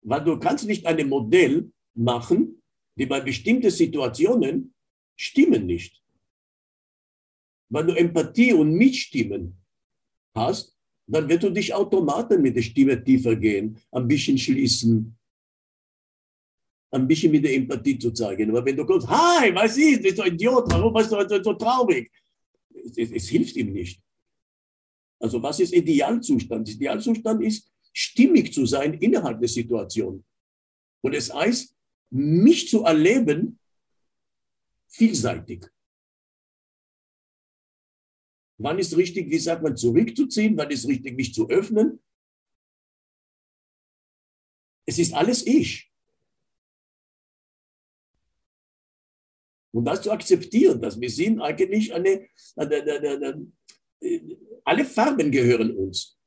Weil 0.00 0.24
du 0.24 0.38
kannst 0.38 0.64
nicht 0.64 0.86
ein 0.86 1.06
Modell 1.06 1.70
machen, 1.94 2.62
die 2.96 3.04
bei 3.04 3.20
bestimmten 3.20 3.70
Situationen 3.70 4.74
stimmen 5.14 5.66
nicht. 5.66 6.02
Wenn 7.68 7.86
du 7.86 7.92
Empathie 7.94 8.54
und 8.54 8.72
Mitstimmen 8.72 9.62
hast, 10.34 10.74
dann 11.06 11.28
wird 11.28 11.42
du 11.42 11.50
dich 11.50 11.74
automatisch 11.74 12.38
mit 12.38 12.56
der 12.56 12.62
Stimme 12.62 13.04
tiefer 13.04 13.36
gehen, 13.36 13.78
ein 13.92 14.08
bisschen 14.08 14.38
schließen, 14.38 15.18
ein 16.92 17.06
bisschen 17.06 17.30
mit 17.30 17.44
der 17.44 17.52
Empathie 17.52 17.98
zu 17.98 18.10
zeigen. 18.12 18.48
Aber 18.48 18.64
wenn 18.64 18.76
du 18.76 18.86
kommst, 18.86 19.06
hi, 19.06 19.54
was 19.54 19.76
ist, 19.76 20.02
bist 20.02 20.18
du 20.18 20.22
Idiot, 20.22 20.64
warum 20.72 20.94
bist 20.94 21.12
du 21.12 21.42
so 21.44 21.52
traurig? 21.52 22.10
Es, 22.96 23.10
es, 23.10 23.28
hilft 23.28 23.56
ihm 23.56 23.72
nicht. 23.72 24.02
Also 25.18 25.42
was 25.42 25.60
ist 25.60 25.72
Idealzustand? 25.72 26.68
Idealzustand 26.68 27.42
ist, 27.42 27.70
stimmig 27.92 28.52
zu 28.52 28.66
sein 28.66 28.94
innerhalb 28.94 29.40
der 29.40 29.48
Situation. 29.48 30.24
Und 31.02 31.14
es 31.14 31.32
heißt, 31.32 31.76
mich 32.10 32.68
zu 32.68 32.84
erleben, 32.84 33.58
vielseitig. 34.88 35.66
Wann 38.58 38.78
ist 38.78 38.96
richtig, 38.96 39.30
wie 39.30 39.38
sagt 39.38 39.62
man, 39.62 39.76
zurückzuziehen? 39.76 40.56
Wann 40.56 40.70
ist 40.70 40.86
richtig, 40.86 41.16
mich 41.16 41.32
zu 41.32 41.48
öffnen? 41.48 42.00
Es 44.86 44.98
ist 44.98 45.14
alles 45.14 45.46
ich. 45.46 45.89
Und 49.72 49.84
das 49.84 50.02
zu 50.02 50.10
akzeptieren, 50.10 50.80
dass 50.80 51.00
wir 51.00 51.10
sind 51.10 51.40
eigentlich 51.40 51.92
eine, 51.94 52.26
alle 54.64 54.84
Farben 54.84 55.30
gehören 55.30 55.76
uns. 55.76 56.18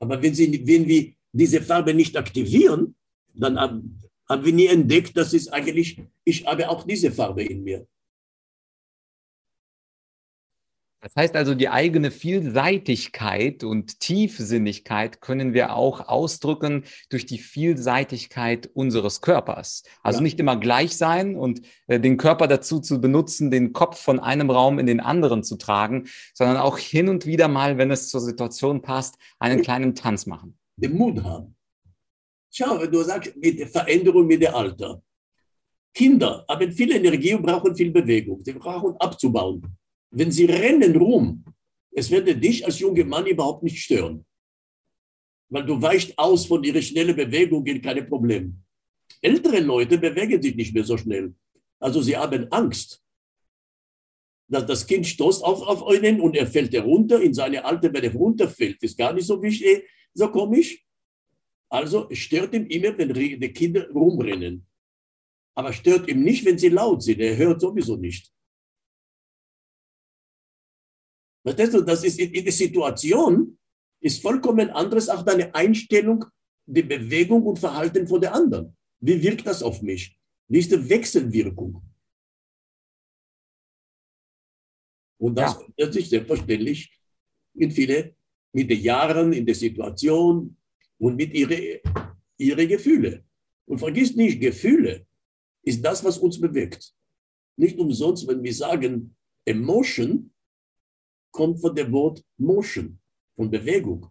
Aber 0.00 0.20
wenn, 0.22 0.34
sie, 0.34 0.66
wenn 0.66 0.86
wir 0.88 1.12
diese 1.32 1.60
Farbe 1.60 1.94
nicht 1.94 2.16
aktivieren, 2.16 2.96
dann 3.34 3.60
haben, 3.60 4.00
haben 4.28 4.44
wir 4.44 4.52
nie 4.52 4.66
entdeckt, 4.66 5.16
dass 5.16 5.32
es 5.32 5.48
eigentlich, 5.48 6.02
ich 6.24 6.46
habe 6.46 6.68
auch 6.68 6.84
diese 6.84 7.12
Farbe 7.12 7.44
in 7.44 7.62
mir. 7.62 7.86
Das 11.02 11.16
heißt 11.16 11.34
also, 11.34 11.54
die 11.54 11.70
eigene 11.70 12.10
Vielseitigkeit 12.10 13.64
und 13.64 14.00
Tiefsinnigkeit 14.00 15.22
können 15.22 15.54
wir 15.54 15.74
auch 15.74 16.08
ausdrücken 16.08 16.84
durch 17.08 17.24
die 17.24 17.38
Vielseitigkeit 17.38 18.68
unseres 18.74 19.22
Körpers. 19.22 19.82
Also 20.02 20.18
ja. 20.18 20.24
nicht 20.24 20.38
immer 20.38 20.56
gleich 20.56 20.96
sein 20.96 21.36
und 21.36 21.62
äh, 21.86 21.98
den 21.98 22.18
Körper 22.18 22.48
dazu 22.48 22.80
zu 22.80 23.00
benutzen, 23.00 23.50
den 23.50 23.72
Kopf 23.72 23.98
von 23.98 24.20
einem 24.20 24.50
Raum 24.50 24.78
in 24.78 24.86
den 24.86 25.00
anderen 25.00 25.42
zu 25.42 25.56
tragen, 25.56 26.06
sondern 26.34 26.58
auch 26.58 26.76
hin 26.76 27.08
und 27.08 27.24
wieder 27.24 27.48
mal, 27.48 27.78
wenn 27.78 27.90
es 27.90 28.10
zur 28.10 28.20
Situation 28.20 28.82
passt, 28.82 29.16
einen 29.38 29.62
kleinen 29.62 29.94
Tanz 29.94 30.26
machen. 30.26 30.58
Den 30.76 30.96
Mut 30.96 31.22
haben. 31.24 31.56
Schau, 32.50 32.84
du 32.86 33.02
sagst, 33.02 33.34
mit 33.36 33.58
der 33.58 33.68
Veränderung 33.68 34.26
mit 34.26 34.42
dem 34.42 34.54
Alter. 34.54 35.02
Kinder 35.94 36.44
haben 36.48 36.72
viel 36.72 36.92
Energie 36.92 37.34
und 37.34 37.42
brauchen 37.42 37.74
viel 37.74 37.90
Bewegung. 37.90 38.40
Sie 38.44 38.52
brauchen 38.52 38.96
abzubauen. 38.98 39.62
Wenn 40.10 40.32
sie 40.32 40.46
rennen 40.46 40.96
rum, 40.96 41.44
es 41.92 42.10
werde 42.10 42.36
dich 42.36 42.64
als 42.64 42.78
junger 42.78 43.04
Mann 43.04 43.26
überhaupt 43.26 43.62
nicht 43.62 43.82
stören. 43.82 44.24
Weil 45.48 45.66
du 45.66 45.80
weicht 45.80 46.16
aus 46.18 46.46
von 46.46 46.62
ihrer 46.62 46.82
schnellen 46.82 47.16
Bewegung, 47.16 47.64
keine 47.64 48.04
Probleme. 48.04 48.54
Ältere 49.20 49.60
Leute 49.60 49.98
bewegen 49.98 50.40
sich 50.40 50.54
nicht 50.54 50.74
mehr 50.74 50.84
so 50.84 50.96
schnell. 50.96 51.34
Also 51.78 52.02
sie 52.02 52.16
haben 52.16 52.50
Angst. 52.52 53.02
Dass 54.48 54.66
das 54.66 54.86
Kind 54.86 55.06
stoßt 55.06 55.44
auf, 55.44 55.62
auf 55.62 55.86
einen 55.86 56.20
und 56.20 56.36
er 56.36 56.46
fällt 56.46 56.72
herunter. 56.72 57.20
In 57.20 57.34
seine 57.34 57.64
alte, 57.64 57.92
wenn 57.92 58.04
er 58.04 58.12
runterfällt, 58.12 58.82
ist 58.82 58.98
gar 58.98 59.12
nicht 59.12 59.26
so 59.26 59.40
wichtig, 59.42 59.88
so 60.14 60.28
komisch. 60.28 60.84
Also 61.68 62.08
stört 62.12 62.54
ihm 62.54 62.66
immer, 62.66 62.96
wenn 62.98 63.12
die 63.12 63.52
Kinder 63.52 63.88
rumrennen. 63.90 64.66
Aber 65.54 65.72
stört 65.72 66.08
ihm 66.08 66.22
nicht, 66.22 66.44
wenn 66.44 66.58
sie 66.58 66.68
laut 66.68 67.02
sind. 67.02 67.20
Er 67.20 67.36
hört 67.36 67.60
sowieso 67.60 67.96
nicht. 67.96 68.32
Verstehst 71.42 71.74
du, 71.74 71.80
das 71.80 72.04
ist 72.04 72.18
in 72.18 72.44
der 72.44 72.52
Situation, 72.52 73.58
ist 74.00 74.22
vollkommen 74.22 74.70
anderes 74.70 75.08
auch 75.08 75.22
deine 75.22 75.54
Einstellung, 75.54 76.24
die 76.66 76.82
Bewegung 76.82 77.42
und 77.44 77.58
Verhalten 77.58 78.06
von 78.06 78.20
der 78.20 78.34
anderen. 78.34 78.76
Wie 79.00 79.22
wirkt 79.22 79.46
das 79.46 79.62
auf 79.62 79.82
mich? 79.82 80.16
Wie 80.48 80.58
ist 80.58 80.70
die 80.70 80.88
Wechselwirkung? 80.88 81.82
Und 85.18 85.34
das 85.36 85.54
ja. 85.54 85.66
ändert 85.76 85.94
sich 85.94 86.08
selbstverständlich 86.08 86.90
mit 87.54 87.72
viele, 87.72 88.14
mit 88.52 88.70
den 88.70 88.80
Jahren, 88.80 89.32
in 89.32 89.44
der 89.44 89.54
Situation 89.54 90.56
und 90.98 91.16
mit 91.16 91.32
ihre, 91.34 91.80
ihre 92.36 92.66
Gefühle. 92.66 93.24
Und 93.66 93.78
vergiss 93.78 94.16
nicht, 94.16 94.40
Gefühle 94.40 95.06
ist 95.62 95.84
das, 95.84 96.02
was 96.02 96.18
uns 96.18 96.40
bewegt. 96.40 96.94
Nicht 97.56 97.78
umsonst, 97.78 98.26
wenn 98.26 98.42
wir 98.42 98.54
sagen 98.54 99.14
Emotion, 99.44 100.32
kommt 101.30 101.60
von 101.60 101.74
dem 101.74 101.92
Wort 101.92 102.24
Motion, 102.36 102.98
von 103.36 103.50
Bewegung. 103.50 104.06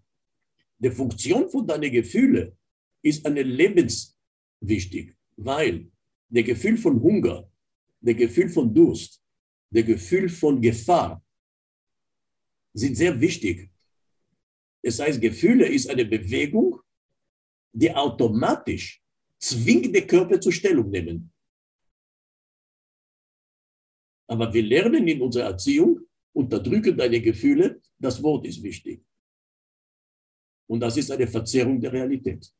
Die 0.78 0.92
Funktion 0.92 1.50
von 1.50 1.68
deinen 1.68 1.92
Gefühlen 1.92 2.58
ist 3.02 3.26
eine 3.26 3.44
lebenswichtig, 3.44 5.16
weil 5.36 5.92
der 6.30 6.44
Gefühl 6.44 6.78
von 6.78 7.02
Hunger, 7.02 7.50
der 8.02 8.14
Gefühl 8.14 8.50
von 8.50 8.74
Durst, 8.74 9.22
der 9.70 9.84
Gefühl 9.84 10.30
von 10.30 10.62
Gefahr 10.62 11.24
sind 12.74 12.96
sehr 12.96 13.20
wichtig. 13.20 13.70
Das 14.82 15.00
heißt, 15.00 15.20
Gefühle 15.20 15.68
ist 15.68 15.90
eine 15.90 16.06
Bewegung, 16.06 16.80
die 17.74 17.94
automatisch 17.94 19.02
zwingt 19.38 19.94
den 19.94 20.08
Körper 20.08 20.40
zur 20.40 20.52
Stellung 20.52 20.90
nehmen. 20.90 21.32
Aber 24.28 24.54
wir 24.54 24.64
lernen 24.64 25.08
in 25.08 25.22
unserer 25.22 25.46
Erziehung, 25.46 26.02
unterdrücken 26.34 26.98
deine 26.98 27.22
Gefühle, 27.22 27.82
das 27.98 28.22
Wort 28.22 28.46
ist 28.46 28.62
wichtig. 28.64 29.04
Und 30.68 30.82
das 30.82 30.98
ist 30.98 31.12
eine 31.12 31.28
Verzerrung 31.28 31.82
der 31.82 31.92
Realität. 31.92 32.52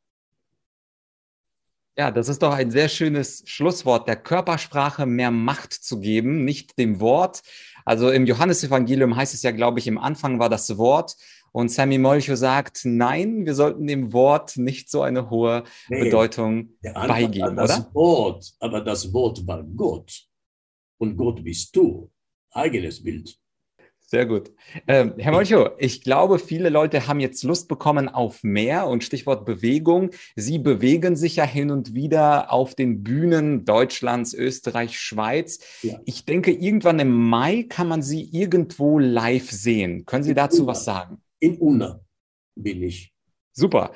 Ja, 1.96 2.10
das 2.10 2.28
ist 2.28 2.42
doch 2.42 2.52
ein 2.52 2.70
sehr 2.70 2.88
schönes 2.88 3.42
Schlusswort, 3.46 4.08
der 4.08 4.16
Körpersprache 4.16 5.06
mehr 5.06 5.30
Macht 5.30 5.72
zu 5.72 6.00
geben, 6.00 6.44
nicht 6.44 6.78
dem 6.78 7.00
Wort. 7.00 7.42
Also 7.84 8.10
im 8.10 8.26
Johannesevangelium 8.26 9.16
heißt 9.16 9.34
es 9.34 9.42
ja, 9.42 9.50
glaube 9.50 9.80
ich, 9.80 9.86
im 9.86 9.98
Anfang 9.98 10.38
war 10.38 10.48
das 10.48 10.76
Wort. 10.78 11.16
Und 11.52 11.70
Sammy 11.70 11.98
Molcho 11.98 12.36
sagt, 12.36 12.82
nein, 12.84 13.44
wir 13.44 13.54
sollten 13.54 13.86
dem 13.86 14.12
Wort 14.12 14.56
nicht 14.56 14.88
so 14.88 15.02
eine 15.02 15.30
hohe 15.30 15.64
nee, 15.88 16.04
Bedeutung 16.04 16.70
beigeben, 16.82 17.56
das 17.56 17.80
oder? 17.80 17.94
Wort, 17.94 18.52
aber 18.60 18.80
das 18.80 19.12
Wort 19.12 19.44
war 19.46 19.62
Gott. 19.64 20.26
Und 20.98 21.16
Gott 21.16 21.42
bist 21.42 21.74
du. 21.74 22.10
Eigenes 22.52 23.02
Bild. 23.02 23.39
Sehr 24.10 24.26
gut. 24.26 24.50
Ähm, 24.88 25.14
Herr 25.18 25.30
Molcho, 25.30 25.70
ich 25.78 26.02
glaube, 26.02 26.40
viele 26.40 26.68
Leute 26.68 27.06
haben 27.06 27.20
jetzt 27.20 27.44
Lust 27.44 27.68
bekommen 27.68 28.08
auf 28.08 28.42
mehr 28.42 28.88
und 28.88 29.04
Stichwort 29.04 29.46
Bewegung. 29.46 30.10
Sie 30.34 30.58
bewegen 30.58 31.14
sich 31.14 31.36
ja 31.36 31.44
hin 31.44 31.70
und 31.70 31.94
wieder 31.94 32.52
auf 32.52 32.74
den 32.74 33.04
Bühnen 33.04 33.64
Deutschlands, 33.64 34.34
Österreich, 34.34 34.98
Schweiz. 34.98 35.60
Ja. 35.82 36.00
Ich 36.06 36.24
denke, 36.24 36.50
irgendwann 36.50 36.98
im 36.98 37.12
Mai 37.12 37.66
kann 37.68 37.86
man 37.86 38.02
Sie 38.02 38.28
irgendwo 38.32 38.98
live 38.98 39.48
sehen. 39.48 40.04
Können 40.06 40.24
Sie 40.24 40.30
in 40.30 40.36
dazu 40.36 40.62
Una. 40.62 40.72
was 40.72 40.84
sagen? 40.84 41.22
In 41.38 41.58
Una 41.58 42.00
bin 42.56 42.82
ich. 42.82 43.12
Super. 43.52 43.92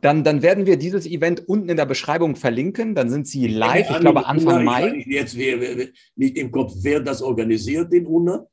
Dann, 0.00 0.24
dann 0.24 0.42
werden 0.42 0.66
wir 0.66 0.76
dieses 0.76 1.06
Event 1.06 1.48
unten 1.48 1.68
in 1.68 1.76
der 1.76 1.86
Beschreibung 1.86 2.34
verlinken. 2.34 2.96
Dann 2.96 3.10
sind 3.10 3.28
Sie 3.28 3.46
live, 3.46 3.90
ich 3.90 4.00
glaube 4.00 4.26
Anfang 4.26 4.64
Mai. 4.64 4.92
Ich 4.96 5.06
jetzt 5.06 5.36
nicht 5.36 6.36
im 6.36 6.50
Kopf, 6.50 6.72
wer 6.82 6.98
das 6.98 7.22
organisiert 7.22 7.94
in 7.94 8.06
Una. 8.06 8.44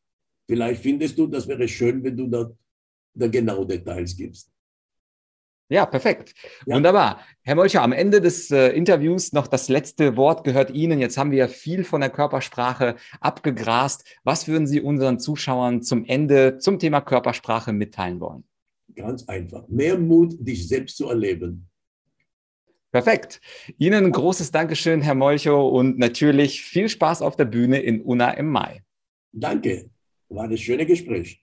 Vielleicht 0.47 0.81
findest 0.81 1.17
du, 1.17 1.27
das 1.27 1.47
wäre 1.47 1.67
schön, 1.67 2.03
wenn 2.03 2.17
du 2.17 2.27
da, 2.27 2.51
da 3.13 3.27
genau 3.27 3.63
Details 3.63 4.15
gibst. 4.15 4.53
Ja, 5.69 5.85
perfekt. 5.85 6.35
Ja. 6.65 6.75
Wunderbar. 6.75 7.21
Herr 7.41 7.55
Molcher, 7.55 7.81
am 7.81 7.93
Ende 7.93 8.21
des 8.21 8.51
äh, 8.51 8.69
Interviews 8.69 9.33
noch 9.33 9.47
das 9.47 9.69
letzte 9.69 10.17
Wort 10.17 10.43
gehört 10.43 10.71
Ihnen. 10.71 10.99
Jetzt 10.99 11.17
haben 11.17 11.31
wir 11.31 11.39
ja 11.39 11.47
viel 11.47 11.83
von 11.83 12.01
der 12.01 12.09
Körpersprache 12.09 12.95
abgegrast. 13.21 14.05
Was 14.23 14.47
würden 14.47 14.67
Sie 14.67 14.81
unseren 14.81 15.19
Zuschauern 15.19 15.81
zum 15.81 16.05
Ende 16.05 16.59
zum 16.59 16.79
Thema 16.79 17.01
Körpersprache 17.01 17.73
mitteilen 17.73 18.19
wollen? 18.19 18.43
Ganz 18.93 19.27
einfach. 19.27 19.67
Mehr 19.69 19.97
Mut, 19.97 20.35
dich 20.39 20.67
selbst 20.67 20.97
zu 20.97 21.09
erleben. 21.09 21.67
Perfekt. 22.91 23.41
Ihnen 23.79 24.05
ein 24.05 24.11
großes 24.11 24.51
Dankeschön, 24.51 25.01
Herr 25.01 25.15
Molcho, 25.15 25.67
und 25.67 25.97
natürlich 25.97 26.61
viel 26.61 26.89
Spaß 26.89 27.23
auf 27.23 27.35
der 27.35 27.45
Bühne 27.45 27.79
in 27.79 28.01
Unna 28.01 28.31
im 28.31 28.49
Mai. 28.49 28.83
Danke. 29.31 29.89
War 30.33 30.45
ein 30.45 30.57
schönes 30.57 30.87
Gespräch. 30.87 31.42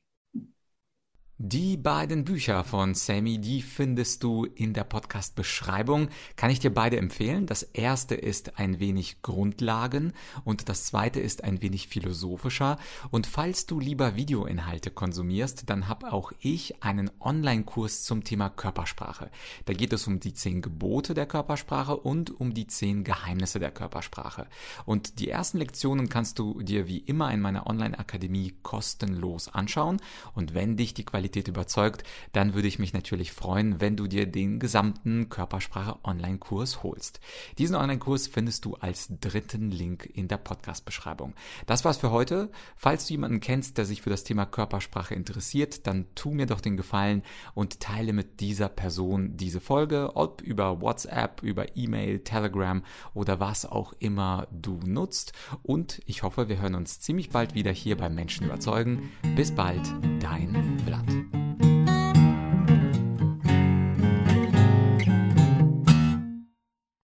Die 1.42 1.78
beiden 1.78 2.26
Bücher 2.26 2.64
von 2.64 2.92
Sammy, 2.92 3.38
die 3.38 3.62
findest 3.62 4.22
du 4.22 4.44
in 4.44 4.74
der 4.74 4.84
Podcast-Beschreibung. 4.84 6.10
Kann 6.36 6.50
ich 6.50 6.58
dir 6.58 6.68
beide 6.68 6.98
empfehlen. 6.98 7.46
Das 7.46 7.62
erste 7.62 8.14
ist 8.14 8.58
ein 8.58 8.78
wenig 8.78 9.22
Grundlagen 9.22 10.12
und 10.44 10.68
das 10.68 10.84
zweite 10.84 11.18
ist 11.18 11.42
ein 11.42 11.62
wenig 11.62 11.88
philosophischer. 11.88 12.76
Und 13.10 13.26
falls 13.26 13.64
du 13.64 13.80
lieber 13.80 14.16
Videoinhalte 14.16 14.90
konsumierst, 14.90 15.70
dann 15.70 15.88
habe 15.88 16.12
auch 16.12 16.32
ich 16.40 16.82
einen 16.82 17.10
Online-Kurs 17.20 18.02
zum 18.02 18.22
Thema 18.22 18.50
Körpersprache. 18.50 19.30
Da 19.64 19.72
geht 19.72 19.94
es 19.94 20.06
um 20.06 20.20
die 20.20 20.34
zehn 20.34 20.60
Gebote 20.60 21.14
der 21.14 21.24
Körpersprache 21.24 21.96
und 21.96 22.38
um 22.38 22.52
die 22.52 22.66
zehn 22.66 23.02
Geheimnisse 23.02 23.58
der 23.58 23.70
Körpersprache. 23.70 24.46
Und 24.84 25.18
die 25.20 25.30
ersten 25.30 25.56
Lektionen 25.56 26.10
kannst 26.10 26.38
du 26.38 26.60
dir 26.60 26.86
wie 26.86 26.98
immer 26.98 27.32
in 27.32 27.40
meiner 27.40 27.66
Online-Akademie 27.66 28.52
kostenlos 28.62 29.48
anschauen. 29.48 30.02
Und 30.34 30.52
wenn 30.52 30.76
dich 30.76 30.92
die 30.92 31.06
Qualität 31.06 31.29
Qualität 31.30 31.48
überzeugt, 31.48 32.02
dann 32.32 32.54
würde 32.54 32.68
ich 32.68 32.78
mich 32.78 32.92
natürlich 32.92 33.32
freuen, 33.32 33.80
wenn 33.80 33.96
du 33.96 34.06
dir 34.06 34.26
den 34.26 34.58
gesamten 34.58 35.28
Körpersprache 35.28 35.98
Online-Kurs 36.04 36.82
holst. 36.82 37.20
Diesen 37.58 37.76
Online-Kurs 37.76 38.26
findest 38.26 38.64
du 38.64 38.74
als 38.74 39.08
dritten 39.20 39.70
Link 39.70 40.10
in 40.12 40.26
der 40.26 40.38
Podcast-Beschreibung. 40.38 41.34
Das 41.66 41.84
war's 41.84 41.98
für 41.98 42.10
heute. 42.10 42.50
Falls 42.76 43.06
du 43.06 43.14
jemanden 43.14 43.40
kennst, 43.40 43.78
der 43.78 43.84
sich 43.84 44.02
für 44.02 44.10
das 44.10 44.24
Thema 44.24 44.44
Körpersprache 44.44 45.14
interessiert, 45.14 45.86
dann 45.86 46.06
tu 46.14 46.32
mir 46.32 46.46
doch 46.46 46.60
den 46.60 46.76
Gefallen 46.76 47.22
und 47.54 47.80
teile 47.80 48.12
mit 48.12 48.40
dieser 48.40 48.68
Person 48.68 49.36
diese 49.36 49.60
Folge, 49.60 50.16
ob 50.16 50.40
über 50.42 50.80
WhatsApp, 50.80 51.42
über 51.42 51.76
E-Mail, 51.76 52.20
Telegram 52.20 52.82
oder 53.14 53.38
was 53.38 53.66
auch 53.66 53.92
immer 54.00 54.48
du 54.50 54.80
nutzt. 54.84 55.32
Und 55.62 56.00
ich 56.06 56.22
hoffe, 56.24 56.48
wir 56.48 56.60
hören 56.60 56.74
uns 56.74 57.00
ziemlich 57.00 57.30
bald 57.30 57.54
wieder 57.54 57.70
hier 57.70 57.96
beim 57.96 58.14
Menschen 58.14 58.46
überzeugen. 58.46 59.10
Bis 59.36 59.54
bald, 59.54 59.86
dein 60.20 60.80
Vlad. 60.84 61.19